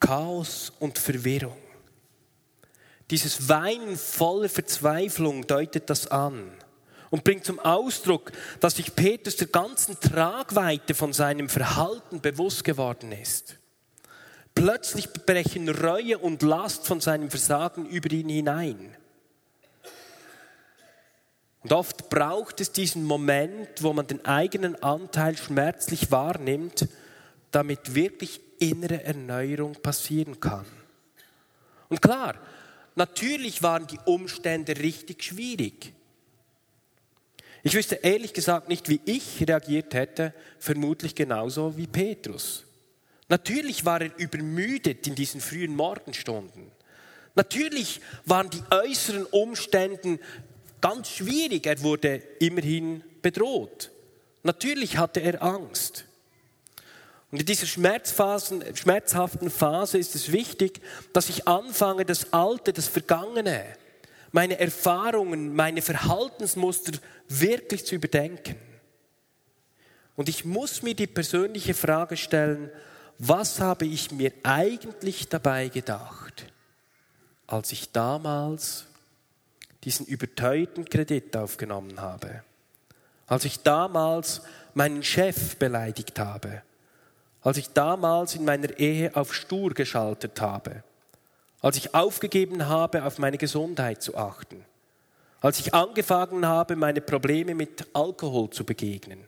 Chaos 0.00 0.72
und 0.80 0.98
Verwirrung. 0.98 1.56
Dieses 3.10 3.48
Weinen 3.48 3.96
voller 3.96 4.48
Verzweiflung 4.48 5.46
deutet 5.46 5.90
das 5.90 6.06
an 6.06 6.50
und 7.10 7.24
bringt 7.24 7.44
zum 7.44 7.58
Ausdruck, 7.58 8.32
dass 8.60 8.76
sich 8.76 8.94
Petrus 8.94 9.36
der 9.36 9.48
ganzen 9.48 9.98
Tragweite 10.00 10.94
von 10.94 11.12
seinem 11.12 11.48
Verhalten 11.48 12.20
bewusst 12.20 12.64
geworden 12.64 13.12
ist. 13.12 13.56
Plötzlich 14.54 15.12
brechen 15.12 15.68
Reue 15.68 16.18
und 16.18 16.42
Last 16.42 16.86
von 16.86 17.00
seinem 17.00 17.30
Versagen 17.30 17.86
über 17.86 18.10
ihn 18.10 18.28
hinein. 18.28 18.96
Und 21.62 21.72
oft 21.72 22.08
braucht 22.08 22.60
es 22.60 22.72
diesen 22.72 23.04
Moment, 23.04 23.68
wo 23.80 23.92
man 23.92 24.06
den 24.06 24.24
eigenen 24.24 24.82
Anteil 24.82 25.36
schmerzlich 25.36 26.10
wahrnimmt, 26.10 26.88
damit 27.50 27.94
wirklich 27.94 28.40
innere 28.60 29.02
Erneuerung 29.02 29.72
passieren 29.72 30.38
kann. 30.38 30.66
Und 31.88 32.00
klar, 32.00 32.36
natürlich 32.94 33.62
waren 33.62 33.86
die 33.86 33.98
Umstände 34.04 34.76
richtig 34.78 35.24
schwierig. 35.24 35.92
Ich 37.62 37.74
wüsste 37.74 37.96
ehrlich 37.96 38.32
gesagt 38.32 38.68
nicht, 38.68 38.88
wie 38.88 39.00
ich 39.04 39.46
reagiert 39.46 39.92
hätte, 39.92 40.32
vermutlich 40.58 41.14
genauso 41.14 41.76
wie 41.76 41.86
Petrus. 41.86 42.64
Natürlich 43.28 43.84
war 43.84 44.00
er 44.00 44.16
übermüdet 44.18 45.06
in 45.06 45.14
diesen 45.14 45.40
frühen 45.40 45.76
Morgenstunden. 45.76 46.70
Natürlich 47.34 48.00
waren 48.24 48.50
die 48.50 48.62
äußeren 48.70 49.24
Umstände 49.26 50.18
ganz 50.80 51.10
schwierig. 51.10 51.66
Er 51.66 51.80
wurde 51.82 52.22
immerhin 52.40 53.04
bedroht. 53.22 53.90
Natürlich 54.42 54.96
hatte 54.96 55.20
er 55.20 55.42
Angst. 55.42 56.06
Und 57.30 57.38
in 57.40 57.46
dieser 57.46 57.66
schmerzhaften 57.66 59.50
Phase 59.50 59.98
ist 59.98 60.14
es 60.16 60.32
wichtig, 60.32 60.80
dass 61.12 61.28
ich 61.28 61.46
anfange, 61.46 62.04
das 62.04 62.32
Alte, 62.32 62.72
das 62.72 62.88
Vergangene, 62.88 63.64
meine 64.32 64.58
Erfahrungen, 64.58 65.54
meine 65.54 65.82
Verhaltensmuster 65.82 66.92
wirklich 67.28 67.86
zu 67.86 67.94
überdenken. 67.94 68.56
Und 70.16 70.28
ich 70.28 70.44
muss 70.44 70.82
mir 70.82 70.94
die 70.94 71.06
persönliche 71.06 71.74
Frage 71.74 72.16
stellen, 72.16 72.70
was 73.18 73.60
habe 73.60 73.86
ich 73.86 74.10
mir 74.10 74.32
eigentlich 74.42 75.28
dabei 75.28 75.68
gedacht, 75.68 76.46
als 77.46 77.70
ich 77.70 77.92
damals 77.92 78.86
diesen 79.84 80.06
überteuerten 80.06 80.84
Kredit 80.84 81.36
aufgenommen 81.36 82.00
habe, 82.00 82.42
als 83.26 83.44
ich 83.44 83.60
damals 83.60 84.42
meinen 84.74 85.02
Chef 85.02 85.56
beleidigt 85.56 86.18
habe, 86.18 86.62
als 87.42 87.56
ich 87.56 87.70
damals 87.70 88.34
in 88.34 88.44
meiner 88.44 88.78
Ehe 88.78 89.14
auf 89.16 89.34
Stur 89.34 89.72
geschaltet 89.72 90.40
habe, 90.40 90.82
als 91.60 91.76
ich 91.76 91.94
aufgegeben 91.94 92.68
habe, 92.68 93.04
auf 93.04 93.18
meine 93.18 93.38
Gesundheit 93.38 94.02
zu 94.02 94.16
achten, 94.16 94.64
als 95.40 95.58
ich 95.58 95.74
angefangen 95.74 96.46
habe, 96.46 96.76
meine 96.76 97.00
Probleme 97.00 97.54
mit 97.54 97.86
Alkohol 97.94 98.50
zu 98.50 98.64
begegnen, 98.64 99.26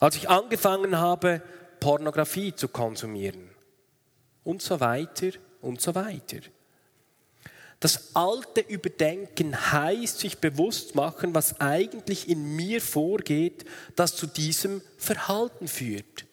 als 0.00 0.16
ich 0.16 0.28
angefangen 0.28 0.98
habe, 0.98 1.42
Pornografie 1.78 2.54
zu 2.54 2.68
konsumieren. 2.68 3.50
Und 4.42 4.62
so 4.62 4.80
weiter 4.80 5.30
und 5.60 5.80
so 5.80 5.94
weiter. 5.94 6.38
Das 7.80 8.14
alte 8.14 8.60
Überdenken 8.60 9.72
heißt 9.72 10.18
sich 10.18 10.38
bewusst 10.38 10.94
machen, 10.94 11.34
was 11.34 11.60
eigentlich 11.60 12.28
in 12.28 12.56
mir 12.56 12.80
vorgeht, 12.80 13.64
das 13.96 14.16
zu 14.16 14.26
diesem 14.26 14.82
Verhalten 14.98 15.66
führt. 15.66 16.26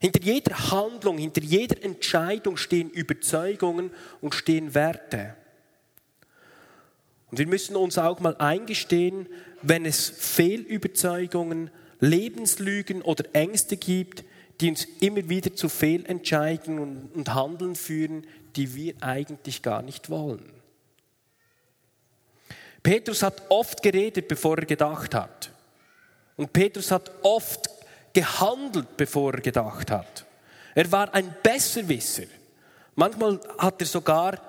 Hinter 0.00 0.22
jeder 0.22 0.70
Handlung, 0.70 1.18
hinter 1.18 1.42
jeder 1.42 1.82
Entscheidung 1.82 2.56
stehen 2.56 2.90
Überzeugungen 2.90 3.90
und 4.20 4.34
stehen 4.34 4.74
Werte. 4.74 5.34
Und 7.30 7.38
wir 7.38 7.46
müssen 7.46 7.76
uns 7.76 7.98
auch 7.98 8.20
mal 8.20 8.36
eingestehen, 8.36 9.26
wenn 9.62 9.84
es 9.84 10.08
Fehlüberzeugungen, 10.08 11.70
Lebenslügen 12.00 13.02
oder 13.02 13.24
Ängste 13.32 13.76
gibt, 13.76 14.24
die 14.60 14.70
uns 14.70 14.86
immer 15.00 15.28
wieder 15.28 15.54
zu 15.54 15.68
Fehlentscheidungen 15.68 17.10
und 17.14 17.34
Handeln 17.34 17.74
führen, 17.74 18.26
die 18.56 18.74
wir 18.74 18.94
eigentlich 19.00 19.62
gar 19.62 19.82
nicht 19.82 20.10
wollen. 20.10 20.52
Petrus 22.82 23.22
hat 23.22 23.42
oft 23.50 23.82
geredet, 23.82 24.28
bevor 24.28 24.58
er 24.58 24.64
gedacht 24.64 25.14
hat. 25.14 25.52
Und 26.36 26.52
Petrus 26.52 26.90
hat 26.90 27.10
oft 27.22 27.68
gehandelt, 28.12 28.96
bevor 28.96 29.34
er 29.34 29.40
gedacht 29.40 29.90
hat. 29.90 30.24
Er 30.74 30.90
war 30.92 31.12
ein 31.14 31.34
Besserwisser. 31.42 32.24
Manchmal 32.94 33.40
hat 33.58 33.80
er 33.80 33.86
sogar 33.86 34.40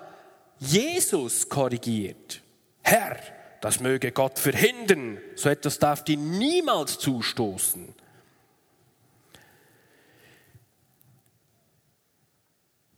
Jesus 0.58 1.48
korrigiert. 1.48 2.42
Herr, 2.82 3.18
das 3.60 3.80
möge 3.80 4.12
Gott 4.12 4.38
verhindern. 4.38 5.18
So 5.34 5.48
etwas 5.48 5.78
darf 5.78 6.04
dir 6.04 6.16
niemals 6.16 6.98
zustoßen. 6.98 7.94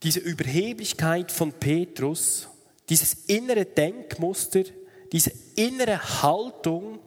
Diese 0.03 0.19
Überheblichkeit 0.19 1.31
von 1.31 1.53
Petrus, 1.53 2.49
dieses 2.89 3.13
innere 3.25 3.65
Denkmuster, 3.65 4.63
diese 5.11 5.31
innere 5.55 6.21
Haltung, 6.21 6.99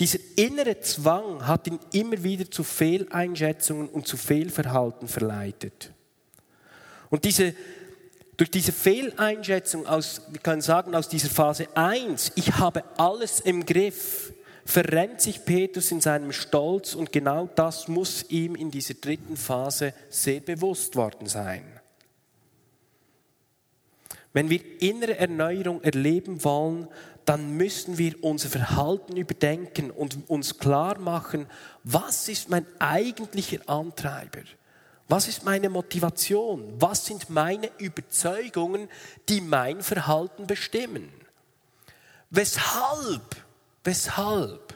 dieser 0.00 0.18
innere 0.36 0.80
Zwang 0.80 1.46
hat 1.46 1.66
ihn 1.66 1.78
immer 1.92 2.22
wieder 2.22 2.50
zu 2.50 2.64
Fehleinschätzungen 2.64 3.88
und 3.88 4.06
zu 4.06 4.16
Fehlverhalten 4.16 5.08
verleitet. 5.08 5.92
Und 7.10 7.24
diese, 7.24 7.54
durch 8.36 8.50
diese 8.50 8.72
Fehleinschätzung 8.72 9.86
aus, 9.86 10.22
wir 10.30 10.40
können 10.40 10.62
sagen, 10.62 10.94
aus 10.94 11.08
dieser 11.08 11.28
Phase 11.28 11.68
1, 11.74 12.32
ich 12.36 12.54
habe 12.54 12.84
alles 12.96 13.40
im 13.40 13.66
Griff, 13.66 14.32
verrennt 14.64 15.20
sich 15.20 15.44
Petrus 15.44 15.90
in 15.90 16.00
seinem 16.00 16.32
Stolz 16.32 16.94
und 16.94 17.12
genau 17.12 17.48
das 17.54 17.88
muss 17.88 18.24
ihm 18.30 18.54
in 18.54 18.70
dieser 18.70 18.94
dritten 18.94 19.36
Phase 19.36 19.92
sehr 20.08 20.40
bewusst 20.40 20.96
worden 20.96 21.26
sein. 21.26 21.71
Wenn 24.32 24.48
wir 24.48 24.60
innere 24.80 25.18
Erneuerung 25.18 25.82
erleben 25.82 26.42
wollen, 26.44 26.88
dann 27.24 27.56
müssen 27.56 27.98
wir 27.98 28.22
unser 28.24 28.48
Verhalten 28.48 29.16
überdenken 29.16 29.90
und 29.90 30.28
uns 30.28 30.58
klar 30.58 30.98
machen, 30.98 31.46
was 31.84 32.28
ist 32.28 32.48
mein 32.48 32.66
eigentlicher 32.78 33.60
Antreiber? 33.66 34.40
Was 35.08 35.28
ist 35.28 35.44
meine 35.44 35.68
Motivation? 35.68 36.72
Was 36.78 37.06
sind 37.06 37.28
meine 37.28 37.70
Überzeugungen, 37.78 38.88
die 39.28 39.40
mein 39.40 39.82
Verhalten 39.82 40.46
bestimmen? 40.46 41.10
Weshalb, 42.30 43.36
weshalb 43.84 44.74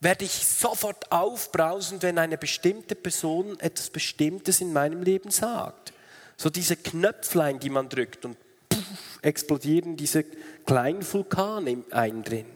werde 0.00 0.24
ich 0.24 0.32
sofort 0.32 1.12
aufbrausen, 1.12 2.00
wenn 2.00 2.18
eine 2.18 2.38
bestimmte 2.38 2.94
Person 2.94 3.60
etwas 3.60 3.90
Bestimmtes 3.90 4.62
in 4.62 4.72
meinem 4.72 5.02
Leben 5.02 5.30
sagt? 5.30 5.92
So 6.40 6.48
diese 6.48 6.74
Knöpflein, 6.74 7.58
die 7.58 7.68
man 7.68 7.90
drückt 7.90 8.24
und 8.24 8.34
puff, 8.70 9.18
explodieren 9.20 9.98
diese 9.98 10.24
kleinen 10.64 11.02
Vulkane 11.12 11.70
im 11.70 11.84
einen 11.90 12.24
drin. 12.24 12.46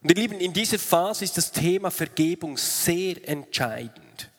Und 0.00 0.08
ihr 0.08 0.14
Lieben, 0.14 0.40
in 0.40 0.54
dieser 0.54 0.78
Phase 0.78 1.22
ist 1.22 1.36
das 1.36 1.52
Thema 1.52 1.90
Vergebung 1.90 2.56
sehr 2.56 3.28
entscheidend. 3.28 4.30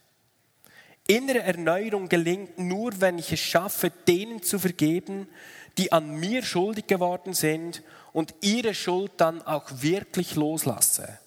Innere 1.06 1.44
Erneuerung 1.44 2.10
gelingt 2.10 2.58
nur, 2.58 3.00
wenn 3.00 3.20
ich 3.20 3.32
es 3.32 3.40
schaffe, 3.40 3.92
denen 4.08 4.42
zu 4.42 4.58
vergeben, 4.58 5.28
die 5.78 5.92
an 5.92 6.20
mir 6.20 6.42
schuldig 6.42 6.88
geworden 6.88 7.36
sind 7.36 7.84
und 8.14 8.34
ihre 8.42 8.74
Schuld 8.74 9.12
dann 9.18 9.44
auch 9.44 9.70
wirklich 9.84 10.34
loslasse. 10.34 11.20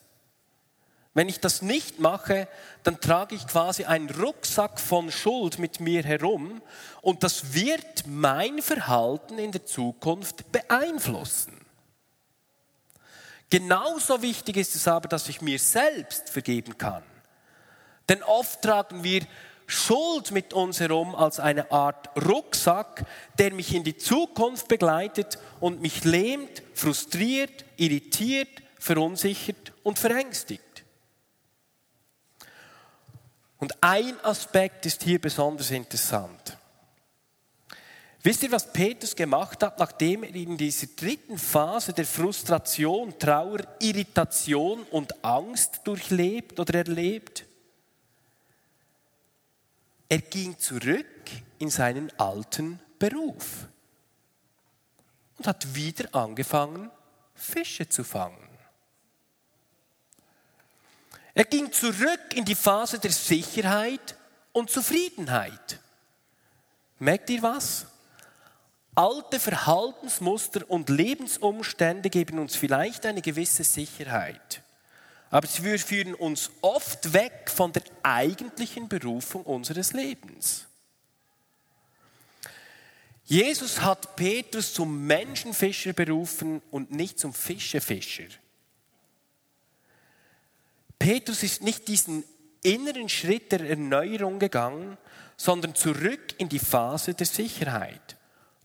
Wenn 1.14 1.28
ich 1.28 1.40
das 1.40 1.62
nicht 1.62 1.98
mache, 1.98 2.48
dann 2.84 3.00
trage 3.00 3.34
ich 3.34 3.46
quasi 3.46 3.84
einen 3.84 4.10
Rucksack 4.10 4.78
von 4.78 5.10
Schuld 5.10 5.58
mit 5.58 5.80
mir 5.80 6.02
herum 6.02 6.62
und 7.02 7.22
das 7.22 7.54
wird 7.54 8.06
mein 8.06 8.62
Verhalten 8.62 9.38
in 9.38 9.52
der 9.52 9.66
Zukunft 9.66 10.52
beeinflussen. 10.52 11.58
Genauso 13.50 14.20
wichtig 14.20 14.58
ist 14.58 14.74
es 14.74 14.86
aber, 14.86 15.08
dass 15.08 15.28
ich 15.28 15.40
mir 15.40 15.58
selbst 15.58 16.28
vergeben 16.28 16.76
kann. 16.76 17.02
Denn 18.08 18.22
oft 18.22 18.62
tragen 18.62 19.02
wir 19.02 19.22
Schuld 19.66 20.30
mit 20.30 20.54
uns 20.54 20.80
herum 20.80 21.14
als 21.14 21.40
eine 21.40 21.70
Art 21.70 22.10
Rucksack, 22.16 23.04
der 23.38 23.52
mich 23.52 23.74
in 23.74 23.84
die 23.84 23.96
Zukunft 23.96 24.68
begleitet 24.68 25.38
und 25.60 25.82
mich 25.82 26.04
lähmt, 26.04 26.62
frustriert, 26.74 27.66
irritiert, 27.76 28.48
verunsichert 28.78 29.72
und 29.82 29.98
verängstigt. 29.98 30.62
Und 33.58 33.76
ein 33.82 34.18
Aspekt 34.24 34.86
ist 34.86 35.02
hier 35.02 35.20
besonders 35.20 35.70
interessant. 35.70 36.56
Wisst 38.22 38.42
ihr, 38.42 38.52
was 38.52 38.72
Petrus 38.72 39.14
gemacht 39.14 39.62
hat, 39.62 39.78
nachdem 39.78 40.24
er 40.24 40.34
in 40.34 40.56
dieser 40.56 40.88
dritten 40.88 41.38
Phase 41.38 41.92
der 41.92 42.04
Frustration, 42.04 43.16
Trauer, 43.18 43.60
Irritation 43.80 44.82
und 44.90 45.24
Angst 45.24 45.80
durchlebt 45.84 46.58
oder 46.58 46.74
erlebt? 46.74 47.44
Er 50.08 50.18
ging 50.18 50.58
zurück 50.58 51.06
in 51.58 51.70
seinen 51.70 52.10
alten 52.18 52.80
Beruf 52.98 53.68
und 55.36 55.46
hat 55.46 55.74
wieder 55.74 56.12
angefangen, 56.14 56.90
Fische 57.34 57.88
zu 57.88 58.02
fangen. 58.02 58.47
Er 61.38 61.44
ging 61.44 61.70
zurück 61.70 62.34
in 62.34 62.44
die 62.44 62.56
Phase 62.56 62.98
der 62.98 63.12
Sicherheit 63.12 64.16
und 64.50 64.70
Zufriedenheit. 64.70 65.78
Merkt 66.98 67.30
ihr 67.30 67.40
was? 67.40 67.86
Alte 68.96 69.38
Verhaltensmuster 69.38 70.68
und 70.68 70.88
Lebensumstände 70.88 72.10
geben 72.10 72.40
uns 72.40 72.56
vielleicht 72.56 73.06
eine 73.06 73.22
gewisse 73.22 73.62
Sicherheit. 73.62 74.62
Aber 75.30 75.46
sie 75.46 75.78
führen 75.78 76.14
uns 76.14 76.50
oft 76.60 77.12
weg 77.12 77.48
von 77.54 77.72
der 77.72 77.84
eigentlichen 78.02 78.88
Berufung 78.88 79.44
unseres 79.44 79.92
Lebens. 79.92 80.66
Jesus 83.26 83.80
hat 83.80 84.16
Petrus 84.16 84.74
zum 84.74 85.06
Menschenfischer 85.06 85.92
berufen 85.92 86.62
und 86.72 86.90
nicht 86.90 87.20
zum 87.20 87.32
Fischefischer. 87.32 88.26
Petrus 90.98 91.42
ist 91.42 91.62
nicht 91.62 91.88
diesen 91.88 92.24
inneren 92.62 93.08
Schritt 93.08 93.52
der 93.52 93.68
Erneuerung 93.68 94.38
gegangen, 94.38 94.98
sondern 95.36 95.74
zurück 95.74 96.34
in 96.38 96.48
die 96.48 96.58
Phase 96.58 97.14
der 97.14 97.26
Sicherheit. 97.26 98.16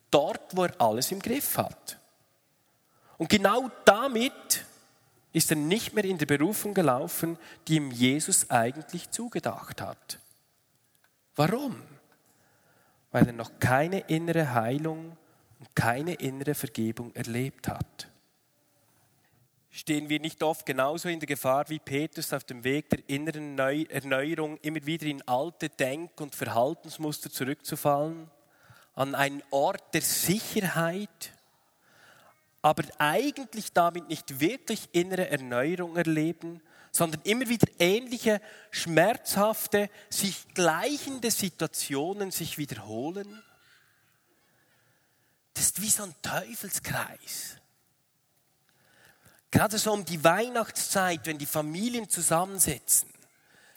Dort, 0.10 0.56
wo 0.56 0.64
er 0.64 0.82
alles 0.82 1.12
im 1.12 1.20
Griff 1.20 1.58
hat. 1.58 2.00
Und 3.18 3.30
genau 3.30 3.70
damit 3.86 4.66
ist 5.32 5.52
er 5.52 5.58
nicht 5.58 5.94
mehr 5.94 6.06
in 6.06 6.18
der 6.18 6.26
Berufung 6.26 6.74
gelaufen, 6.74 7.38
die 7.68 7.76
ihm 7.76 7.92
Jesus 7.92 8.50
eigentlich 8.50 9.10
zugedacht 9.12 9.82
hat. 9.82 10.20
Warum? 11.36 11.82
Weil 13.12 13.28
er 13.28 13.34
noch 13.34 13.60
keine 13.60 14.02
innere 14.02 14.54
Heilung 14.54 15.18
und 15.60 15.76
keine 15.76 16.16
innere 16.16 16.56
Vergebung 16.56 17.14
erlebt 17.16 17.68
hat 17.68 18.08
stehen 19.74 20.08
wir 20.08 20.20
nicht 20.20 20.44
oft 20.44 20.68
genauso 20.68 21.10
in 21.10 21.20
der 21.20 21.28
Gefahr 21.28 21.68
wie 21.68 21.80
Petrus 21.80 22.32
auf 22.32 22.44
dem 22.44 22.64
Weg 22.64 22.92
der 22.92 23.00
inneren 23.08 23.58
Erneuerung, 23.58 24.58
immer 24.62 24.86
wieder 24.86 25.08
in 25.08 25.28
alte 25.28 25.68
Denk- 25.68 26.22
und 26.22 26.36
Verhaltensmuster 26.36 27.32
zurückzufallen, 27.32 28.30
an 28.94 29.16
einen 29.16 29.42
Ort 29.50 29.96
der 29.96 30.04
Sicherheit, 30.04 31.34
aber 32.62 32.84
eigentlich 33.00 33.74
damit 33.74 34.08
nicht 34.10 34.40
wirklich 34.40 34.90
innere 34.92 35.28
Erneuerung 35.30 35.98
erleben, 35.98 36.62
sondern 36.92 37.22
immer 37.24 37.50
wieder 37.50 37.68
ähnliche, 37.80 38.42
schmerzhafte, 38.70 39.90
sich 40.08 40.54
gleichende 40.54 41.32
Situationen 41.32 42.30
sich 42.30 42.60
wiederholen? 42.60 43.42
Das 45.56 45.66
ist 45.66 45.82
wie 45.82 45.90
so 45.90 46.04
ein 46.04 46.16
Teufelskreis. 46.22 47.58
Gerade 49.54 49.78
so 49.78 49.94
um 49.94 50.04
die 50.04 50.24
Weihnachtszeit, 50.24 51.28
wenn 51.28 51.38
die 51.38 51.46
Familien 51.46 52.10
zusammensitzen, 52.10 53.08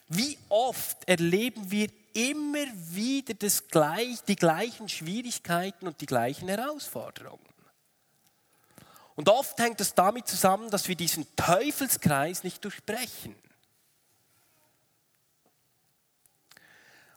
Wie 0.09 0.39
oft 0.49 1.07
erleben 1.07 1.71
wir 1.71 1.91
immer 2.15 2.65
wieder 2.93 3.35
das 3.35 3.69
gleich, 3.69 4.23
die 4.23 4.37
gleichen 4.37 4.89
Schwierigkeiten 4.89 5.87
und 5.87 6.01
die 6.01 6.07
gleichen 6.07 6.49
Herausforderungen? 6.49 7.45
Und 9.17 9.29
oft 9.29 9.59
hängt 9.59 9.81
es 9.83 9.95
damit 9.95 10.29
zusammen, 10.29 10.71
dass 10.71 10.89
wir 10.89 10.95
diesen 10.95 11.27
Teufelskreis 11.37 12.43
nicht 12.43 12.65
durchbrechen. 12.65 13.35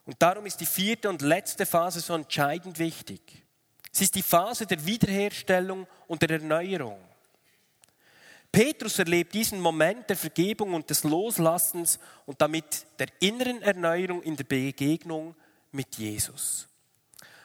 Und 0.05 0.21
darum 0.21 0.45
ist 0.45 0.59
die 0.59 0.65
vierte 0.65 1.07
und 1.07 1.21
letzte 1.21 1.65
Phase 1.65 2.01
so 2.01 2.13
entscheidend 2.13 2.77
wichtig. 2.77 3.21
Es 3.93 4.01
ist 4.01 4.15
die 4.15 4.23
Phase 4.23 4.65
der 4.65 4.85
Wiederherstellung 4.85 5.87
und 6.07 6.21
der 6.23 6.31
Erneuerung. 6.31 7.08
Petrus 8.51 8.97
erlebt 8.97 9.33
diesen 9.33 9.61
Moment 9.61 10.09
der 10.09 10.17
Vergebung 10.17 10.73
und 10.73 10.89
des 10.89 11.03
Loslassens 11.03 11.99
und 12.25 12.41
damit 12.41 12.85
der 12.97 13.07
inneren 13.19 13.61
Erneuerung 13.61 14.23
in 14.23 14.35
der 14.35 14.43
Begegnung 14.43 15.35
mit 15.71 15.95
Jesus. 15.97 16.67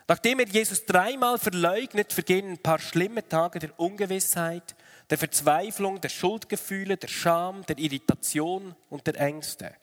Nachdem 0.07 0.41
er 0.41 0.49
Jesus 0.49 0.85
dreimal 0.85 1.39
verleugnet, 1.39 2.13
vergehen 2.13 2.53
ein 2.53 2.59
paar 2.59 2.79
schlimme 2.79 3.27
Tage 3.27 3.59
der 3.59 3.79
Ungewissheit, 3.79 4.75
der 5.11 5.19
Verzweiflung, 5.19 6.01
der 6.01 6.09
Schuldgefühle, 6.09 6.97
der 6.97 7.09
Scham, 7.09 7.65
der 7.67 7.79
Irritation 7.79 8.75
und 8.91 9.07
der 9.07 9.19
Ängste. 9.19 9.75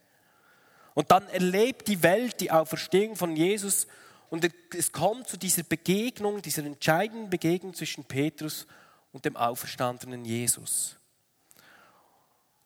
Und 0.94 1.12
dann 1.12 1.28
erlebt 1.30 1.88
die 1.88 2.04
Welt 2.04 2.40
die 2.40 2.52
Auferstehung 2.52 3.16
von 3.16 3.36
Jesus 3.36 3.88
und 4.30 4.50
es 4.76 4.92
kommt 4.92 5.28
zu 5.28 5.38
dieser 5.38 5.64
Begegnung, 5.64 6.42
dieser 6.42 6.66
entscheidenden 6.66 7.30
Begegnung 7.30 7.74
zwischen 7.74 8.06
Petrus 8.06 8.68
und 9.12 9.26
dem 9.26 9.36
auferstandenen 9.38 10.26
Jesus. 10.26 10.98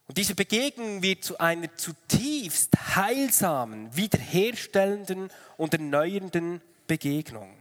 Und 0.07 0.17
diese 0.17 0.35
Begegnung 0.35 1.01
wird 1.01 1.23
zu 1.23 1.39
einer 1.39 1.75
zutiefst 1.75 2.95
heilsamen, 2.95 3.95
wiederherstellenden 3.95 5.31
und 5.57 5.73
erneuernden 5.73 6.61
Begegnung. 6.85 7.55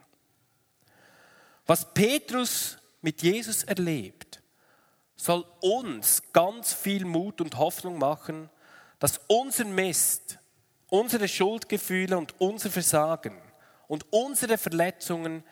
Was 1.67 1.95
Petrus 1.95 2.77
mit 3.01 3.23
Jesus 3.23 3.65
erlebt, 3.65 4.43
soll 5.17 5.47
uns 5.61 6.23
ganz 6.33 6.75
viel 6.75 7.07
Mut 7.07 7.41
und 7.41 7.57
Hoffnung 7.57 7.99
machen, 7.99 8.51
dass 8.99 9.21
unser 9.27 9.65
Mist, 9.65 10.39
unsere 10.89 11.29
Schuldgefühle 11.29 12.19
und 12.19 12.39
unser 12.41 12.71
Versagen 12.71 13.41
und 13.89 14.05
unsere 14.13 14.59
Verletzungen 14.59 15.43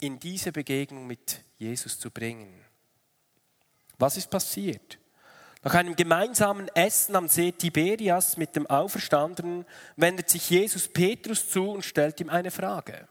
in 0.00 0.18
diese 0.18 0.52
Begegnung 0.52 1.06
mit 1.06 1.42
Jesus 1.56 1.98
zu 1.98 2.10
bringen. 2.10 2.64
Was 3.98 4.16
ist 4.18 4.28
passiert? 4.28 4.98
Nach 5.64 5.72
einem 5.72 5.96
gemeinsamen 5.96 6.68
Essen 6.74 7.16
am 7.16 7.26
See 7.26 7.50
Tiberias 7.50 8.36
mit 8.36 8.54
dem 8.54 8.66
Auferstandenen 8.66 9.64
wendet 9.96 10.28
sich 10.28 10.50
Jesus 10.50 10.86
Petrus 10.86 11.48
zu 11.48 11.70
und 11.70 11.82
stellt 11.82 12.20
ihm 12.20 12.28
eine 12.28 12.50
Frage. 12.50 13.08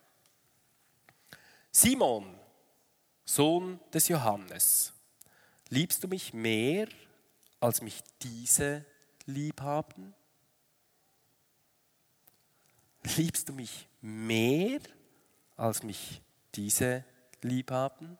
Simon, 1.71 2.39
Sohn 3.25 3.79
des 3.91 4.07
Johannes, 4.07 4.93
liebst 5.69 6.03
du 6.03 6.07
mich 6.07 6.31
mehr, 6.31 6.87
als 7.59 7.81
mich 7.81 8.03
diese 8.21 8.85
lieb 9.25 9.59
haben? 9.61 10.13
Liebst 13.17 13.49
du 13.49 13.53
mich 13.53 13.87
mehr, 13.99 14.79
als 15.57 15.81
mich 15.81 16.21
diese 16.53 17.03
lieb 17.41 17.71
haben? 17.71 18.19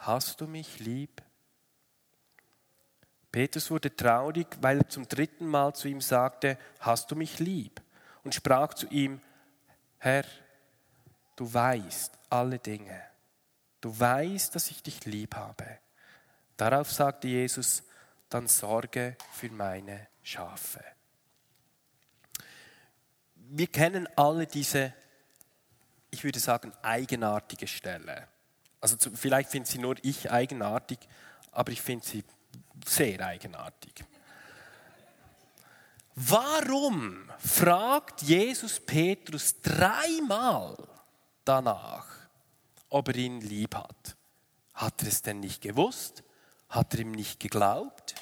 hast 0.00 0.40
du 0.40 0.46
mich 0.46 0.78
lieb? 0.80 1.22
Petrus 3.32 3.70
wurde 3.70 3.94
traurig, 3.94 4.46
weil 4.60 4.78
er 4.78 4.88
zum 4.88 5.06
dritten 5.06 5.46
Mal 5.46 5.74
zu 5.74 5.88
ihm 5.88 6.00
sagte, 6.00 6.58
hast 6.80 7.10
du 7.10 7.16
mich 7.16 7.38
lieb? 7.38 7.80
Und 8.24 8.34
sprach 8.34 8.74
zu 8.74 8.88
ihm, 8.88 9.20
Herr, 9.98 10.24
du 11.36 11.52
weißt 11.52 12.18
alle 12.28 12.58
Dinge. 12.58 13.02
Du 13.80 13.98
weißt, 13.98 14.54
dass 14.54 14.70
ich 14.70 14.82
dich 14.82 15.04
lieb 15.04 15.36
habe. 15.36 15.78
Darauf 16.56 16.90
sagte 16.90 17.28
Jesus, 17.28 17.82
dann 18.28 18.46
sorge 18.46 19.16
für 19.32 19.50
meine 19.50 20.08
Schafe. 20.22 20.84
Wir 23.34 23.66
kennen 23.66 24.08
alle 24.16 24.46
diese, 24.46 24.92
ich 26.10 26.22
würde 26.24 26.38
sagen, 26.38 26.72
eigenartige 26.82 27.66
Stelle. 27.66 28.28
Also 28.80 28.96
vielleicht 29.14 29.50
finde 29.50 29.68
sie 29.68 29.78
nur 29.78 29.96
ich 30.02 30.30
eigenartig, 30.30 30.98
aber 31.52 31.72
ich 31.72 31.82
finde 31.82 32.06
sie 32.06 32.24
sehr 32.86 33.20
eigenartig. 33.24 34.04
Warum 36.14 37.30
fragt 37.38 38.22
Jesus 38.22 38.80
Petrus 38.80 39.60
dreimal 39.60 40.76
danach, 41.44 42.06
ob 42.88 43.08
er 43.08 43.16
ihn 43.16 43.40
lieb 43.40 43.74
hat? 43.74 44.16
Hat 44.74 45.02
er 45.02 45.08
es 45.08 45.22
denn 45.22 45.40
nicht 45.40 45.62
gewusst? 45.62 46.22
Hat 46.68 46.94
er 46.94 47.00
ihm 47.00 47.12
nicht 47.12 47.40
geglaubt? 47.40 48.14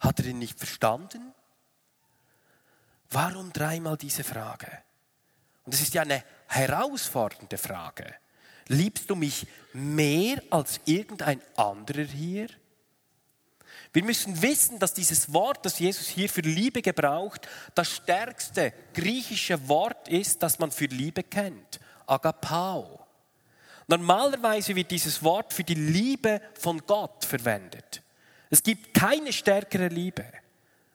Hat 0.00 0.20
er 0.20 0.26
ihn 0.26 0.38
nicht 0.38 0.58
verstanden? 0.58 1.34
Warum 3.10 3.52
dreimal 3.52 3.96
diese 3.96 4.24
Frage? 4.24 4.82
Und 5.64 5.74
es 5.74 5.80
ist 5.80 5.94
ja 5.94 6.02
eine 6.02 6.24
herausfordernde 6.46 7.58
Frage. 7.58 8.14
Liebst 8.68 9.08
du 9.08 9.16
mich 9.16 9.46
mehr 9.72 10.42
als 10.50 10.80
irgendein 10.84 11.40
anderer 11.56 12.04
hier? 12.04 12.48
Wir 13.92 14.04
müssen 14.04 14.42
wissen, 14.42 14.78
dass 14.78 14.92
dieses 14.92 15.32
Wort, 15.32 15.64
das 15.64 15.78
Jesus 15.78 16.08
hier 16.08 16.28
für 16.28 16.42
Liebe 16.42 16.82
gebraucht, 16.82 17.48
das 17.74 17.90
stärkste 17.90 18.72
griechische 18.92 19.68
Wort 19.68 20.08
ist, 20.08 20.42
das 20.42 20.58
man 20.58 20.70
für 20.70 20.86
Liebe 20.86 21.22
kennt. 21.22 21.80
Agapao. 22.06 23.06
Normalerweise 23.86 24.76
wird 24.76 24.90
dieses 24.90 25.22
Wort 25.22 25.54
für 25.54 25.64
die 25.64 25.74
Liebe 25.74 26.42
von 26.54 26.78
Gott 26.86 27.24
verwendet. 27.24 28.02
Es 28.50 28.62
gibt 28.62 28.92
keine 28.92 29.32
stärkere 29.32 29.88
Liebe. 29.88 30.24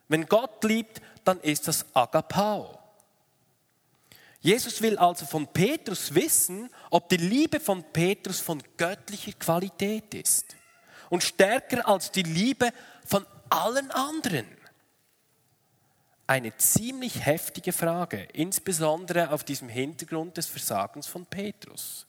Wenn 0.07 0.27
Gott 0.27 0.63
liebt, 0.63 1.01
dann 1.23 1.39
ist 1.39 1.67
das 1.67 1.85
Agapao. 1.95 2.82
Jesus 4.43 4.81
will 4.81 4.97
also 4.97 5.25
von 5.25 5.47
Petrus 5.47 6.13
wissen, 6.13 6.69
ob 6.89 7.07
die 7.07 7.15
Liebe 7.15 7.61
von 7.61 7.81
Petrus 7.81 8.41
von 8.41 8.61
göttlicher 8.75 9.31
Qualität 9.31 10.13
ist 10.13 10.57
und 11.09 11.23
stärker 11.23 11.87
als 11.87 12.11
die 12.11 12.23
Liebe 12.23 12.73
von 13.05 13.25
allen 13.49 13.89
anderen. 13.91 14.45
Eine 16.27 16.57
ziemlich 16.57 17.25
heftige 17.25 17.71
Frage, 17.71 18.27
insbesondere 18.33 19.31
auf 19.31 19.45
diesem 19.45 19.69
Hintergrund 19.69 20.35
des 20.35 20.47
Versagens 20.47 21.07
von 21.07 21.25
Petrus. 21.25 22.05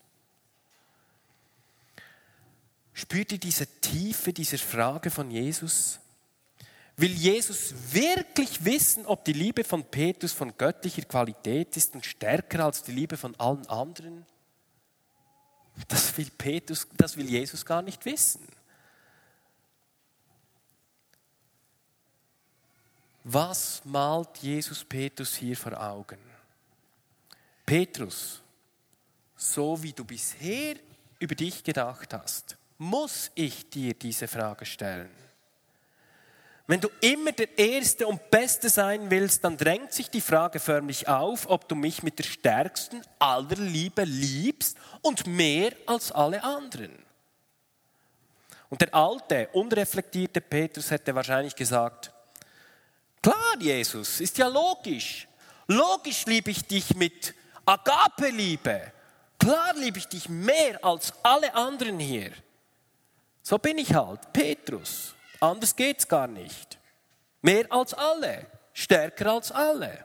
Spürt 2.93 3.31
ihr 3.31 3.39
diese 3.39 3.69
Tiefe 3.81 4.33
dieser 4.33 4.59
Frage 4.59 5.13
von 5.13 5.31
Jesus? 5.31 6.01
Will 6.97 7.13
Jesus 7.13 7.75
wirklich 7.93 8.65
wissen, 8.65 9.05
ob 9.07 9.25
die 9.25 9.33
Liebe 9.33 9.65
von 9.65 9.85
Petrus 9.85 10.33
von 10.33 10.57
göttlicher 10.57 11.03
Qualität 11.03 11.77
ist 11.77 11.95
und 11.95 12.07
stärker 12.07 12.65
als 12.65 12.83
die 12.85 12.93
Liebe 12.93 13.17
von 13.17 13.35
allen 13.41 13.67
anderen? 13.67 14.25
Das 15.89 16.17
will, 16.17 16.31
Petrus, 16.39 16.87
das 16.97 17.17
will 17.17 17.29
Jesus 17.29 17.67
gar 17.67 17.83
nicht 17.83 18.05
wissen. 18.05 18.47
Was 23.25 23.83
malt 23.85 24.37
Jesus 24.39 24.85
Petrus 24.85 25.35
hier 25.35 25.57
vor 25.57 25.81
Augen? 25.81 26.19
Petrus, 27.67 28.43
so 29.35 29.83
wie 29.83 29.93
du 29.93 30.05
bisher 30.05 30.77
über 31.19 31.35
dich 31.35 31.65
gedacht 31.65 32.13
hast, 32.13 32.57
muss 32.79 33.31
ich 33.35 33.69
dir 33.69 33.95
diese 33.95 34.29
Frage 34.29 34.67
stellen. 34.67 35.24
Wenn 36.67 36.81
du 36.81 36.89
immer 37.01 37.33
der 37.33 37.59
Erste 37.59 38.07
und 38.07 38.31
Beste 38.31 38.71
sein 38.71 39.11
willst, 39.11 39.45
dann 39.45 39.59
drängt 39.59 39.93
sich 39.93 40.09
die 40.09 40.23
Frage 40.23 40.59
förmlich 40.59 41.09
auf, 41.09 41.49
ob 41.49 41.69
du 41.69 41.75
mich 41.75 42.03
mit 42.03 42.19
der 42.19 42.25
stärksten 42.25 43.03
aller 43.19 43.57
Liebe 43.57 44.05
liebst 44.05 44.79
und 45.03 45.27
mehr 45.27 45.73
als 45.87 46.11
alle 46.11 46.43
anderen. 46.43 47.05
Und 48.71 48.81
der 48.81 48.95
alte, 48.95 49.49
unreflektierte 49.53 50.41
Petrus 50.41 50.91
hätte 50.91 51.15
wahrscheinlich 51.15 51.55
gesagt, 51.55 52.11
klar, 53.21 53.57
Jesus, 53.61 54.21
ist 54.21 54.39
ja 54.39 54.49
logisch. 54.49 55.29
Logisch 55.67 56.25
liebe 56.25 56.51
ich 56.51 56.65
dich 56.65 56.95
mit 56.95 57.35
Agape-Liebe. 57.67 58.93
Klar 59.39 59.75
liebe 59.75 59.99
ich 59.99 60.09
dich 60.09 60.31
mehr 60.31 60.83
als 60.83 61.13
alle 61.23 61.55
anderen 61.55 61.99
hier. 61.99 62.33
So 63.43 63.59
bin 63.59 63.77
ich 63.77 63.95
halt, 63.95 64.33
Petrus. 64.33 65.15
Anders 65.45 65.77
geht's 65.77 66.09
gar 66.09 66.27
nicht. 66.27 66.79
Mehr 67.43 67.71
als 67.71 67.93
alle, 67.93 68.47
stärker 68.73 69.33
als 69.33 69.53
alle. 69.53 70.05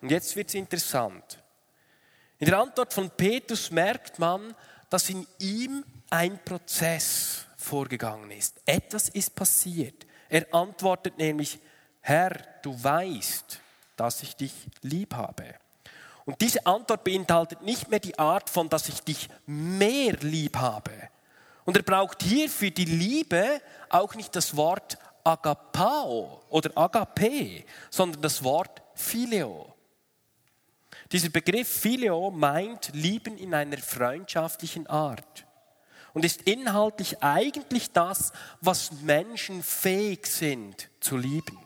Und 0.00 0.12
jetzt 0.12 0.36
wird's 0.36 0.54
interessant. 0.54 1.42
In 2.38 2.46
der 2.46 2.60
Antwort 2.60 2.92
von 2.92 3.10
Petrus 3.10 3.72
merkt 3.72 4.20
man, 4.20 4.54
dass 4.88 5.10
in 5.10 5.26
ihm 5.40 5.84
ein 6.10 6.38
Prozess 6.44 7.46
vorgegangen 7.56 8.30
ist. 8.30 8.60
Etwas 8.66 9.08
ist 9.08 9.34
passiert. 9.34 10.06
Er 10.28 10.46
antwortet 10.54 11.18
nämlich, 11.18 11.58
Herr, 12.02 12.38
du 12.62 12.72
weißt, 12.80 13.60
dass 13.96 14.22
ich 14.22 14.36
dich 14.36 14.52
lieb 14.82 15.12
habe. 15.14 15.56
Und 16.24 16.40
diese 16.40 16.64
Antwort 16.66 17.02
beinhaltet 17.02 17.62
nicht 17.62 17.88
mehr 17.88 18.00
die 18.00 18.16
Art 18.16 18.48
von, 18.48 18.68
dass 18.68 18.88
ich 18.88 19.00
dich 19.00 19.28
mehr 19.44 20.12
lieb 20.20 20.56
habe. 20.56 20.92
Und 21.66 21.76
er 21.76 21.82
braucht 21.82 22.22
hier 22.22 22.48
für 22.48 22.70
die 22.70 22.84
Liebe 22.84 23.60
auch 23.90 24.14
nicht 24.14 24.34
das 24.34 24.56
Wort 24.56 24.96
agapao 25.24 26.42
oder 26.48 26.70
agape, 26.76 27.64
sondern 27.90 28.22
das 28.22 28.42
Wort 28.42 28.80
phileo. 28.94 29.74
Dieser 31.12 31.28
Begriff 31.28 31.68
Phileo 31.68 32.30
meint 32.30 32.90
Lieben 32.94 33.36
in 33.36 33.52
einer 33.52 33.78
freundschaftlichen 33.78 34.86
Art 34.86 35.44
und 36.14 36.24
ist 36.24 36.42
inhaltlich 36.42 37.22
eigentlich 37.22 37.92
das, 37.92 38.32
was 38.60 38.92
Menschen 39.02 39.62
fähig 39.62 40.26
sind 40.26 40.88
zu 41.00 41.16
lieben. 41.16 41.58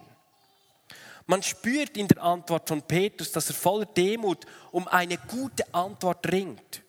Man 1.26 1.42
spürt 1.42 1.96
in 1.96 2.08
der 2.08 2.22
Antwort 2.22 2.68
von 2.68 2.82
Petrus, 2.82 3.30
dass 3.32 3.48
er 3.48 3.54
voller 3.54 3.86
Demut 3.86 4.44
um 4.72 4.88
eine 4.88 5.16
gute 5.16 5.72
Antwort 5.72 6.26
ringt. 6.32 6.82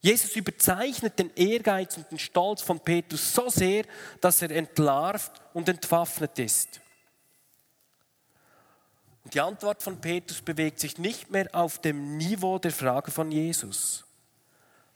Jesus 0.00 0.34
überzeichnet 0.34 1.18
den 1.18 1.30
Ehrgeiz 1.34 1.96
und 1.96 2.10
den 2.10 2.18
Stolz 2.18 2.62
von 2.62 2.80
Petrus 2.80 3.34
so 3.34 3.50
sehr, 3.50 3.84
dass 4.20 4.40
er 4.40 4.50
entlarvt 4.50 5.32
und 5.52 5.68
entwaffnet 5.68 6.38
ist. 6.38 6.80
Und 9.24 9.34
die 9.34 9.40
Antwort 9.40 9.82
von 9.82 10.00
Petrus 10.00 10.40
bewegt 10.40 10.80
sich 10.80 10.96
nicht 10.96 11.30
mehr 11.30 11.48
auf 11.52 11.78
dem 11.80 12.16
Niveau 12.16 12.58
der 12.58 12.72
Frage 12.72 13.10
von 13.10 13.30
Jesus. 13.30 14.04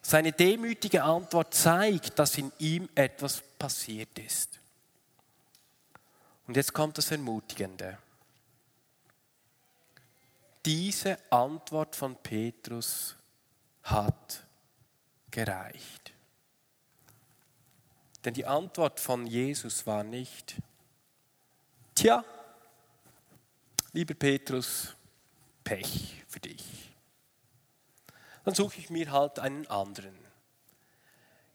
Seine 0.01 0.33
demütige 0.33 1.03
Antwort 1.03 1.55
zeigt, 1.55 2.19
dass 2.19 2.39
in 2.39 2.51
ihm 2.59 2.89
etwas 2.95 3.43
passiert 3.59 4.19
ist. 4.19 4.59
Und 6.47 6.57
jetzt 6.57 6.73
kommt 6.73 6.97
das 6.99 7.11
Ermutigende. 7.11 7.99
Diese 10.65 11.19
Antwort 11.31 11.95
von 11.95 12.17
Petrus 12.17 13.17
hat 13.83 14.44
gereicht. 15.35 16.13
Denn 18.25 18.35
die 18.35 18.47
Antwort 18.47 19.01
von 19.01 19.27
Jesus 19.27 19.85
war 19.85 20.05
nicht, 20.05 20.55
tja, 21.95 22.25
lieber 23.93 24.15
Petrus, 24.15 24.95
Pech 25.65 26.23
für 26.29 26.41
dich. 26.41 26.65
Dann 28.45 28.55
suche 28.55 28.79
ich 28.79 28.91
mir 28.91 29.11
halt 29.11 29.39
einen 29.41 29.67
anderen. 29.67 30.17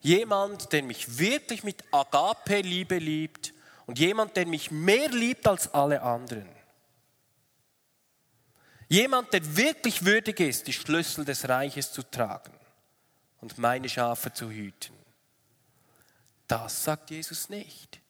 Jemand, 0.02 0.74
der 0.74 0.84
mich 0.84 1.18
wirklich 1.18 1.64
mit 1.64 1.84
Agape-Liebe 1.92 2.98
liebt 2.98 3.54
und 3.86 3.98
jemand, 3.98 4.36
der 4.36 4.46
mich 4.46 4.72
mehr 4.72 5.10
liebt 5.10 5.48
als 5.48 5.74
alle 5.74 6.02
anderen. 6.02 6.50
Jemand, 8.90 9.32
der 9.32 9.56
wirklich 9.56 10.04
würdig 10.04 10.40
ist, 10.40 10.68
die 10.68 10.74
Schlüssel 10.74 11.24
des 11.24 11.48
Reiches 11.48 11.94
zu 11.94 12.04
tragen 12.04 12.59
und 13.42 13.58
meine 13.58 13.90
Schafe 13.90 14.34
zu 14.34 14.50
hüten. 14.50 14.96
Das 16.48 16.84
sagt 16.84 17.12
Jesus 17.12 17.50
nicht. 17.50 18.02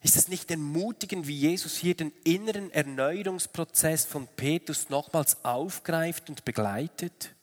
Ist 0.00 0.16
es 0.16 0.28
nicht 0.28 0.50
ermutigend, 0.50 1.26
wie 1.26 1.36
Jesus 1.36 1.76
hier 1.76 1.96
den 1.96 2.12
inneren 2.22 2.70
Erneuerungsprozess 2.70 4.04
von 4.04 4.28
Petrus 4.28 4.90
nochmals 4.90 5.44
aufgreift 5.44 6.28
und 6.30 6.44
begleitet? 6.44 7.34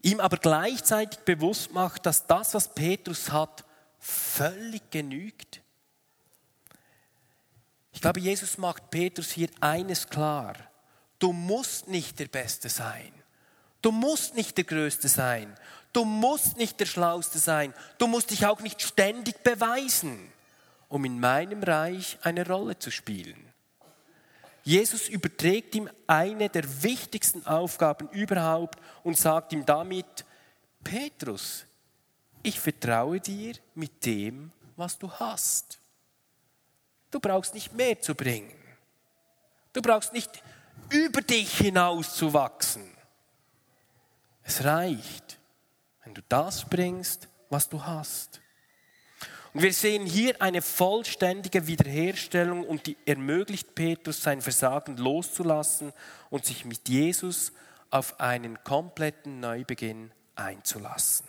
Ihm 0.00 0.20
aber 0.20 0.38
gleichzeitig 0.38 1.20
bewusst 1.20 1.72
macht, 1.72 2.06
dass 2.06 2.26
das, 2.26 2.54
was 2.54 2.74
Petrus 2.74 3.32
hat, 3.32 3.64
völlig 3.98 4.90
genügt. 4.90 5.60
Ich 7.92 8.00
glaube, 8.00 8.20
Jesus 8.20 8.58
macht 8.58 8.90
Petrus 8.90 9.30
hier 9.30 9.48
eines 9.60 10.08
klar. 10.08 10.54
Du 11.18 11.32
musst 11.32 11.88
nicht 11.88 12.18
der 12.18 12.28
Beste 12.28 12.68
sein. 12.68 13.12
Du 13.84 13.92
musst 13.92 14.34
nicht 14.34 14.56
der 14.56 14.64
Größte 14.64 15.08
sein. 15.08 15.54
Du 15.92 16.06
musst 16.06 16.56
nicht 16.56 16.80
der 16.80 16.86
Schlauste 16.86 17.38
sein. 17.38 17.74
Du 17.98 18.06
musst 18.06 18.30
dich 18.30 18.46
auch 18.46 18.60
nicht 18.60 18.80
ständig 18.80 19.42
beweisen, 19.42 20.32
um 20.88 21.04
in 21.04 21.20
meinem 21.20 21.62
Reich 21.62 22.16
eine 22.22 22.46
Rolle 22.46 22.78
zu 22.78 22.90
spielen. 22.90 23.36
Jesus 24.62 25.10
überträgt 25.10 25.74
ihm 25.74 25.90
eine 26.06 26.48
der 26.48 26.82
wichtigsten 26.82 27.46
Aufgaben 27.46 28.08
überhaupt 28.08 28.78
und 29.02 29.18
sagt 29.18 29.52
ihm 29.52 29.66
damit, 29.66 30.24
Petrus, 30.82 31.66
ich 32.42 32.58
vertraue 32.58 33.20
dir 33.20 33.52
mit 33.74 34.06
dem, 34.06 34.50
was 34.76 34.98
du 34.98 35.12
hast. 35.12 35.78
Du 37.10 37.20
brauchst 37.20 37.52
nicht 37.52 37.74
mehr 37.74 38.00
zu 38.00 38.14
bringen. 38.14 38.56
Du 39.74 39.82
brauchst 39.82 40.14
nicht 40.14 40.42
über 40.88 41.20
dich 41.20 41.58
hinaus 41.58 42.14
zu 42.14 42.32
wachsen. 42.32 42.93
Es 44.44 44.62
reicht, 44.64 45.38
wenn 46.04 46.14
du 46.14 46.22
das 46.28 46.66
bringst, 46.66 47.28
was 47.48 47.68
du 47.68 47.82
hast. 47.82 48.40
Und 49.54 49.62
wir 49.62 49.72
sehen 49.72 50.04
hier 50.04 50.40
eine 50.42 50.62
vollständige 50.62 51.66
Wiederherstellung 51.66 52.66
und 52.66 52.86
die 52.86 52.96
ermöglicht 53.06 53.74
Petrus 53.74 54.22
sein 54.22 54.42
Versagen 54.42 54.96
loszulassen 54.96 55.92
und 56.28 56.44
sich 56.44 56.64
mit 56.64 56.88
Jesus 56.88 57.52
auf 57.90 58.20
einen 58.20 58.62
kompletten 58.64 59.40
Neubeginn 59.40 60.10
einzulassen. 60.34 61.26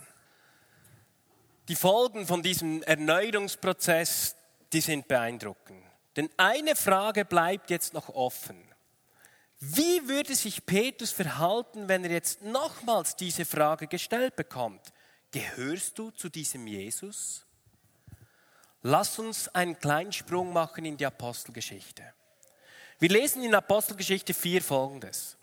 Die 1.68 1.76
Folgen 1.76 2.26
von 2.26 2.42
diesem 2.44 2.82
Erneuerungsprozess, 2.84 4.36
die 4.74 4.82
sind 4.82 5.08
beeindruckend. 5.08 5.84
Denn 6.16 6.30
eine 6.38 6.76
Frage 6.76 7.26
bleibt 7.26 7.70
jetzt 7.70 7.94
noch 7.94 8.10
offen. 8.10 8.58
Wie 9.60 10.08
würde 10.08 10.36
sich 10.36 10.66
Petrus 10.66 11.12
verhalten, 11.12 11.88
wenn 11.88 12.04
er 12.04 12.12
jetzt 12.12 12.42
nochmals 12.42 13.16
diese 13.16 13.46
Frage 13.46 13.88
gestellt 13.88 14.36
bekommt? 14.36 14.82
Gehörst 15.32 15.98
du 15.98 16.12
zu 16.12 16.30
diesem 16.30 16.68
Jesus? 16.68 17.46
Lass 18.82 19.18
uns 19.18 19.48
einen 19.50 19.80
kleinen 19.80 20.12
Sprung 20.12 20.54
machen 20.54 20.86
in 20.86 20.98
die 20.98 21.06
Apostelgeschichte. 21.06 22.04
Wir 23.00 23.10
lesen 23.10 23.44
in 23.44 23.56
Apostelgeschichte 23.56 24.34
4 24.34 24.62
folgendes. 24.62 25.38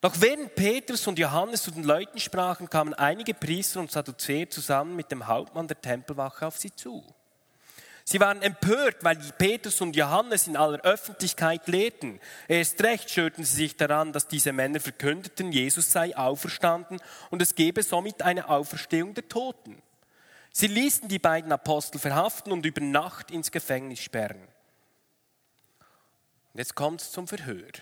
Doch 0.00 0.20
während 0.20 0.54
Petrus 0.54 1.06
und 1.06 1.18
Johannes 1.18 1.62
zu 1.62 1.70
den 1.70 1.84
Leuten 1.84 2.20
sprachen, 2.20 2.68
kamen 2.68 2.92
einige 2.92 3.32
Priester 3.32 3.80
und 3.80 3.90
Sadduzäer 3.90 4.50
zusammen 4.50 4.96
mit 4.96 5.10
dem 5.10 5.26
Hauptmann 5.26 5.68
der 5.68 5.80
Tempelwache 5.80 6.46
auf 6.46 6.58
sie 6.58 6.74
zu. 6.74 7.02
Sie 8.06 8.20
waren 8.20 8.42
empört, 8.42 9.02
weil 9.02 9.16
Petrus 9.38 9.80
und 9.80 9.96
Johannes 9.96 10.46
in 10.46 10.58
aller 10.58 10.80
Öffentlichkeit 10.82 11.66
lehrten. 11.68 12.20
Erst 12.48 12.82
recht 12.82 13.08
störten 13.08 13.44
sie 13.44 13.56
sich 13.56 13.76
daran, 13.76 14.12
dass 14.12 14.28
diese 14.28 14.52
Männer 14.52 14.78
verkündeten, 14.78 15.52
Jesus 15.52 15.90
sei 15.90 16.14
auferstanden 16.14 17.00
und 17.30 17.40
es 17.40 17.54
gebe 17.54 17.82
somit 17.82 18.20
eine 18.20 18.50
Auferstehung 18.50 19.14
der 19.14 19.26
Toten. 19.28 19.82
Sie 20.52 20.66
ließen 20.66 21.08
die 21.08 21.18
beiden 21.18 21.50
Apostel 21.50 21.98
verhaften 21.98 22.52
und 22.52 22.66
über 22.66 22.82
Nacht 22.82 23.30
ins 23.30 23.50
Gefängnis 23.50 24.00
sperren. 24.00 24.46
Jetzt 26.52 26.74
kommt 26.74 27.00
es 27.00 27.10
zum 27.10 27.26
Verhör. 27.26 27.72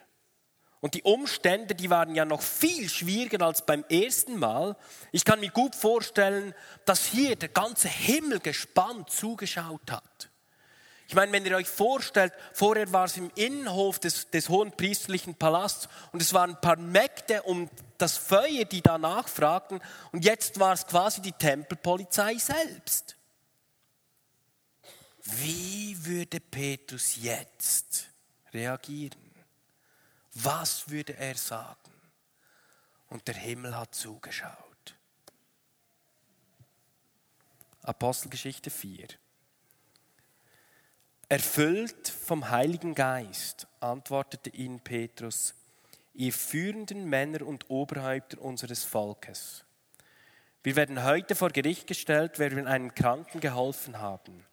Und 0.83 0.95
die 0.95 1.03
Umstände, 1.05 1.77
die 1.77 1.91
waren 1.91 2.17
ja 2.17 2.25
noch 2.25 2.43
viel 2.43 2.89
schwieriger 2.89 3.47
als 3.47 3.65
beim 3.65 3.85
ersten 3.89 4.37
Mal. 4.37 4.77
Ich 5.13 5.25
kann 5.25 5.39
mir 5.39 5.51
gut 5.51 5.77
vorstellen, 5.77 6.55
dass 6.85 7.07
hier 7.07 7.37
der 7.37 7.51
ganze 7.51 7.87
Himmel 7.87 8.41
gespannt 8.41 9.09
zugeschaut 9.09 9.93
hat. 9.93 10.29
Ich 11.07 11.15
meine, 11.15 11.31
wenn 11.31 11.47
ihr 11.47 11.57
euch 11.57 11.69
vorstellt, 11.69 12.33
vorher 12.53 12.91
war 12.93 13.05
es 13.05 13.17
im 13.17 13.31
Innenhof 13.37 14.01
des, 14.01 14.31
des 14.31 14.49
hohen 14.49 14.73
priesterlichen 14.73 15.37
Palasts 15.37 15.89
und 16.11 16.21
es 16.21 16.35
waren 16.35 16.51
ein 16.51 16.61
paar 16.61 16.79
Mägde 16.79 17.43
um 17.43 17.71
das 17.99 18.17
Feuer, 18.17 18.65
die 18.65 18.83
da 18.83 18.99
nachfragten 18.99 19.81
und 20.11 20.25
jetzt 20.25 20.59
war 20.59 20.73
es 20.73 20.85
quasi 20.85 21.23
die 21.23 21.31
Tempelpolizei 21.31 22.35
selbst. 22.39 23.15
Wie 25.23 25.97
würde 26.05 26.41
Petrus 26.41 27.23
jetzt 27.23 28.09
reagieren? 28.53 29.22
Was 30.35 30.89
würde 30.89 31.17
er 31.17 31.35
sagen? 31.35 31.77
Und 33.09 33.29
der 33.29 33.35
Himmel 33.35 33.77
hat 33.77 33.95
zugeschaut. 33.95 34.97
Apostelgeschichte 37.83 38.71
4. 38.71 39.09
Erfüllt 41.29 42.09
vom 42.09 42.51
Heiligen 42.51 42.95
Geist, 42.95 43.67
antwortete 43.81 44.51
ihnen 44.51 44.81
Petrus, 44.81 45.55
ihr 46.15 46.33
führenden 46.33 47.07
Männer 47.07 47.47
und 47.47 47.71
Oberhäupter 47.71 48.41
unseres 48.41 48.85
Volkes. 48.85 49.65
Wir 50.63 50.77
werden 50.77 51.03
heute 51.03 51.35
vor 51.35 51.51
Gericht 51.51 51.87
gestellt, 51.87 52.39
wer 52.39 52.55
wir 52.55 52.67
einem 52.67 52.95
Kranken 52.95 53.41
geholfen 53.41 53.99
haben. 53.99 54.47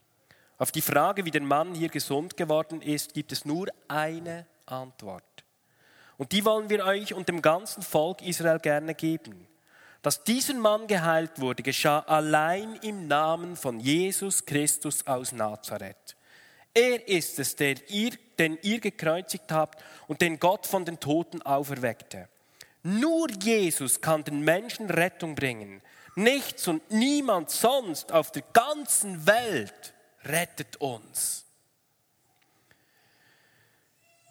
Auf 0.58 0.72
die 0.72 0.82
Frage, 0.82 1.24
wie 1.26 1.32
der 1.32 1.42
Mann 1.42 1.76
hier 1.76 1.90
gesund 1.90 2.36
geworden 2.36 2.82
ist, 2.82 3.14
gibt 3.14 3.32
es 3.32 3.46
nur 3.46 3.68
eine 3.88 4.48
Antwort. 4.66 5.29
Und 6.20 6.34
die 6.34 6.44
wollen 6.44 6.70
wir 6.70 6.84
euch 6.84 7.14
und 7.14 7.30
dem 7.30 7.42
ganzen 7.42 7.82
Volk 7.82 8.22
Israel 8.22 8.60
gerne 8.60 8.94
geben. 8.94 9.48
Dass 10.02 10.22
dieser 10.26 10.54
Mann 10.54 10.86
geheilt 10.86 11.40
wurde, 11.40 11.64
geschah 11.64 12.00
allein 12.00 12.76
im 12.82 13.08
Namen 13.08 13.56
von 13.56 13.80
Jesus 13.80 14.46
Christus 14.46 15.08
aus 15.08 15.32
Nazareth. 15.32 16.18
Er 16.74 17.08
ist 17.08 17.40
es, 17.40 17.56
der 17.56 17.90
ihr, 17.90 18.12
den 18.38 18.60
ihr 18.62 18.82
gekreuzigt 18.82 19.50
habt 19.50 19.82
und 20.10 20.20
den 20.20 20.40
Gott 20.40 20.68
von 20.68 20.84
den 20.84 21.00
Toten 21.00 21.42
auferweckte. 21.42 22.28
Nur 22.84 23.30
Jesus 23.42 24.02
kann 24.02 24.26
den 24.26 24.42
Menschen 24.42 24.90
Rettung 24.90 25.36
bringen. 25.36 25.82
Nichts 26.16 26.68
und 26.68 26.92
niemand 26.92 27.50
sonst 27.50 28.12
auf 28.12 28.34
der 28.34 28.44
ganzen 28.52 29.26
Welt 29.26 29.94
rettet 30.26 30.76
uns. 30.82 31.46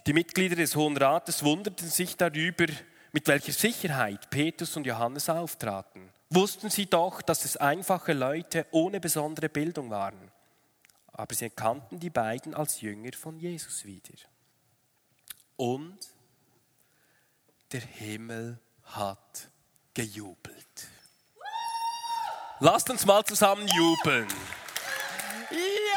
Die 0.08 0.14
Mitglieder 0.14 0.56
des 0.56 0.74
Hohen 0.74 0.96
Rates 0.96 1.44
wunderten 1.44 1.86
sich 1.86 2.16
darüber, 2.16 2.64
mit 3.12 3.28
welcher 3.28 3.52
Sicherheit 3.52 4.30
Petrus 4.30 4.74
und 4.74 4.86
Johannes 4.86 5.28
auftraten. 5.28 6.08
Wussten 6.30 6.70
sie 6.70 6.86
doch, 6.86 7.20
dass 7.20 7.44
es 7.44 7.58
einfache 7.58 8.14
Leute 8.14 8.64
ohne 8.70 9.00
besondere 9.00 9.50
Bildung 9.50 9.90
waren. 9.90 10.32
Aber 11.12 11.34
sie 11.34 11.44
erkannten 11.44 12.00
die 12.00 12.08
beiden 12.08 12.54
als 12.54 12.80
Jünger 12.80 13.12
von 13.12 13.38
Jesus 13.38 13.84
wieder. 13.84 14.14
Und 15.56 15.98
der 17.70 17.82
Himmel 17.82 18.58
hat 18.84 19.50
gejubelt. 19.92 20.88
Lasst 22.60 22.88
uns 22.88 23.04
mal 23.04 23.22
zusammen 23.26 23.68
jubeln. 23.68 24.28
Ja! 25.50 25.87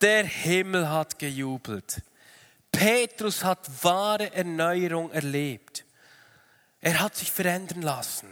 Der 0.00 0.24
Himmel 0.24 0.90
hat 0.90 1.18
gejubelt. 1.18 2.02
Petrus 2.70 3.42
hat 3.42 3.68
wahre 3.82 4.32
Erneuerung 4.34 5.10
erlebt. 5.10 5.84
Er 6.80 7.00
hat 7.00 7.16
sich 7.16 7.32
verändern 7.32 7.80
lassen. 7.80 8.28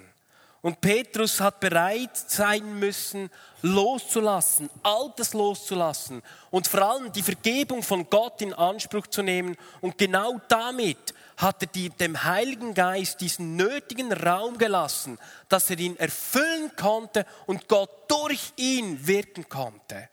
Und 0.60 0.80
Petrus 0.80 1.40
hat 1.40 1.60
bereit 1.60 2.16
sein 2.16 2.78
müssen, 2.78 3.30
loszulassen, 3.60 4.70
Altes 4.82 5.34
loszulassen 5.34 6.22
und 6.50 6.68
vor 6.68 6.80
allem 6.80 7.12
die 7.12 7.22
Vergebung 7.22 7.82
von 7.82 8.08
Gott 8.08 8.40
in 8.40 8.54
Anspruch 8.54 9.06
zu 9.06 9.22
nehmen. 9.22 9.56
Und 9.82 9.98
genau 9.98 10.40
damit 10.48 11.12
hat 11.36 11.62
er 11.62 11.66
die, 11.68 11.90
dem 11.90 12.24
Heiligen 12.24 12.72
Geist 12.72 13.20
diesen 13.20 13.56
nötigen 13.56 14.10
Raum 14.12 14.56
gelassen, 14.56 15.18
dass 15.50 15.68
er 15.68 15.78
ihn 15.78 15.98
erfüllen 15.98 16.70
konnte 16.76 17.26
und 17.44 17.68
Gott 17.68 18.10
durch 18.10 18.52
ihn 18.56 19.06
wirken 19.06 19.46
konnte. 19.48 20.08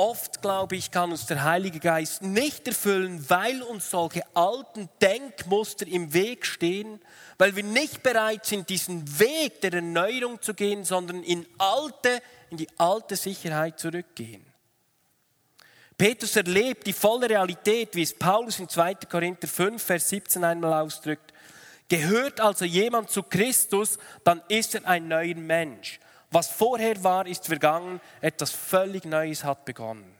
Oft, 0.00 0.40
glaube 0.40 0.76
ich, 0.76 0.90
kann 0.90 1.10
uns 1.10 1.26
der 1.26 1.44
Heilige 1.44 1.78
Geist 1.78 2.22
nicht 2.22 2.66
erfüllen, 2.66 3.22
weil 3.28 3.60
uns 3.60 3.90
solche 3.90 4.22
alten 4.34 4.88
Denkmuster 5.02 5.86
im 5.86 6.14
Weg 6.14 6.46
stehen, 6.46 7.02
weil 7.36 7.54
wir 7.54 7.62
nicht 7.62 8.02
bereit 8.02 8.46
sind, 8.46 8.70
diesen 8.70 9.18
Weg 9.18 9.60
der 9.60 9.74
Erneuerung 9.74 10.40
zu 10.40 10.54
gehen, 10.54 10.86
sondern 10.86 11.22
in, 11.22 11.46
alte, 11.58 12.22
in 12.48 12.56
die 12.56 12.68
alte 12.78 13.14
Sicherheit 13.14 13.78
zurückgehen. 13.78 14.42
Petrus 15.98 16.34
erlebt 16.34 16.86
die 16.86 16.94
volle 16.94 17.28
Realität, 17.28 17.94
wie 17.94 18.00
es 18.00 18.18
Paulus 18.18 18.58
in 18.58 18.70
2. 18.70 18.94
Korinther 19.06 19.48
5, 19.48 19.82
Vers 19.82 20.08
17 20.08 20.42
einmal 20.42 20.80
ausdrückt. 20.80 21.34
Gehört 21.90 22.40
also 22.40 22.64
jemand 22.64 23.10
zu 23.10 23.22
Christus, 23.22 23.98
dann 24.24 24.40
ist 24.48 24.76
er 24.76 24.86
ein 24.86 25.08
neuer 25.08 25.34
Mensch. 25.34 26.00
Was 26.30 26.48
vorher 26.48 27.02
war, 27.02 27.26
ist 27.26 27.46
vergangen, 27.46 28.00
etwas 28.20 28.50
völlig 28.52 29.04
Neues 29.04 29.44
hat 29.44 29.64
begonnen. 29.64 30.14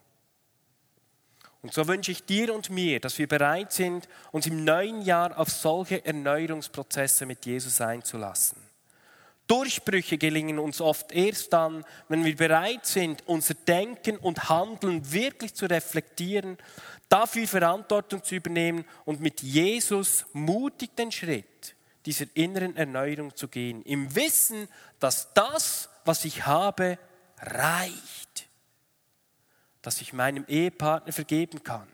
Und 1.62 1.75
so 1.75 1.87
wünsche 1.87 2.11
ich 2.11 2.25
dir 2.25 2.55
und 2.55 2.70
mir, 2.70 3.01
dass 3.01 3.18
wir 3.18 3.29
bereit 3.29 3.73
sind, 3.73 4.09
uns 4.33 4.46
im 4.46 4.64
neuen 4.64 5.03
Jahr 5.03 5.38
auf 5.38 5.51
solche 5.51 6.05
Erneuerungsprozesse 6.05 7.27
mit 7.27 7.44
Jesus 7.44 7.81
einzulassen. 7.81 8.59
Durchbrüche 9.46 10.16
gelingen 10.16 10.59
uns 10.59 10.81
oft 10.81 11.12
erst 11.12 11.53
dann, 11.53 11.85
wenn 12.09 12.25
wir 12.25 12.37
bereit 12.37 12.87
sind, 12.87 13.23
unser 13.27 13.55
Denken 13.55 14.16
und 14.16 14.49
Handeln 14.49 15.12
wirklich 15.12 15.55
zu 15.55 15.66
reflektieren, 15.66 16.57
dafür 17.09 17.46
Verantwortung 17.46 18.23
zu 18.23 18.37
übernehmen 18.37 18.85
und 19.05 19.20
mit 19.20 19.42
Jesus 19.42 20.25
mutig 20.33 20.96
den 20.96 21.12
Schritt 21.12 21.75
dieser 22.07 22.27
inneren 22.35 22.77
Erneuerung 22.77 23.37
zu 23.37 23.49
gehen, 23.49 23.83
im 23.83 24.14
Wissen, 24.14 24.68
dass 25.01 25.35
das, 25.35 25.89
was 26.04 26.24
ich 26.24 26.46
habe, 26.46 26.98
reicht. 27.40 28.48
Dass 29.82 30.00
ich 30.00 30.12
meinem 30.12 30.44
Ehepartner 30.46 31.12
vergeben 31.12 31.62
kann. 31.62 31.88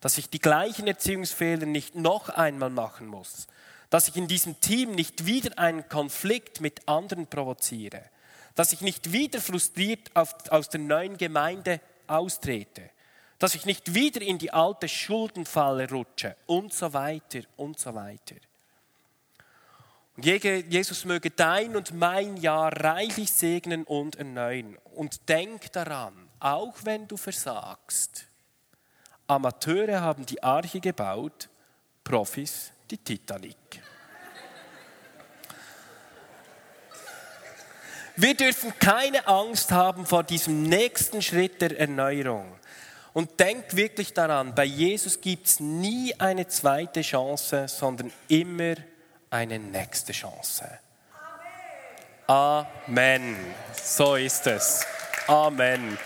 Dass 0.00 0.18
ich 0.18 0.28
die 0.28 0.40
gleichen 0.40 0.86
Erziehungsfehler 0.86 1.66
nicht 1.66 1.94
noch 1.94 2.28
einmal 2.28 2.70
machen 2.70 3.06
muss. 3.06 3.46
Dass 3.90 4.08
ich 4.08 4.16
in 4.16 4.26
diesem 4.28 4.60
Team 4.60 4.92
nicht 4.92 5.26
wieder 5.26 5.58
einen 5.58 5.88
Konflikt 5.88 6.60
mit 6.60 6.88
anderen 6.88 7.26
provoziere. 7.26 8.02
Dass 8.54 8.72
ich 8.72 8.80
nicht 8.80 9.12
wieder 9.12 9.40
frustriert 9.40 10.10
auf, 10.14 10.34
aus 10.50 10.68
der 10.68 10.80
neuen 10.80 11.16
Gemeinde 11.16 11.80
austrete. 12.06 12.90
Dass 13.38 13.54
ich 13.54 13.66
nicht 13.66 13.94
wieder 13.94 14.20
in 14.22 14.38
die 14.38 14.52
alte 14.52 14.88
Schuldenfalle 14.88 15.88
rutsche 15.90 16.36
und 16.46 16.72
so 16.72 16.92
weiter 16.92 17.40
und 17.56 17.78
so 17.78 17.94
weiter. 17.94 18.36
Jesus 20.18 21.04
möge 21.04 21.30
dein 21.30 21.76
und 21.76 21.92
mein 21.92 22.38
Jahr 22.38 22.72
reichlich 22.72 23.30
segnen 23.30 23.84
und 23.84 24.16
erneuern. 24.16 24.78
Und 24.94 25.28
denk 25.28 25.70
daran, 25.72 26.14
auch 26.40 26.74
wenn 26.84 27.06
du 27.06 27.16
versagst, 27.16 28.26
Amateure 29.26 30.00
haben 30.00 30.24
die 30.24 30.42
Arche 30.42 30.80
gebaut, 30.80 31.48
Profis 32.02 32.72
die 32.90 32.98
Titanic. 32.98 33.56
Wir 38.18 38.34
dürfen 38.34 38.72
keine 38.78 39.26
Angst 39.26 39.70
haben 39.72 40.06
vor 40.06 40.22
diesem 40.22 40.62
nächsten 40.62 41.20
Schritt 41.20 41.60
der 41.60 41.78
Erneuerung. 41.78 42.56
Und 43.12 43.38
denk 43.40 43.76
wirklich 43.76 44.14
daran, 44.14 44.54
bei 44.54 44.64
Jesus 44.64 45.20
gibt 45.20 45.46
es 45.46 45.60
nie 45.60 46.14
eine 46.18 46.46
zweite 46.48 47.02
Chance, 47.02 47.66
sondern 47.68 48.10
immer 48.28 48.62
eine 48.64 48.95
nächste 49.70 50.12
Chance. 50.12 50.78
Amen. 52.26 53.36
So 53.82 54.16
ist 54.16 54.46
es. 54.46 54.84
Amen. 55.28 55.98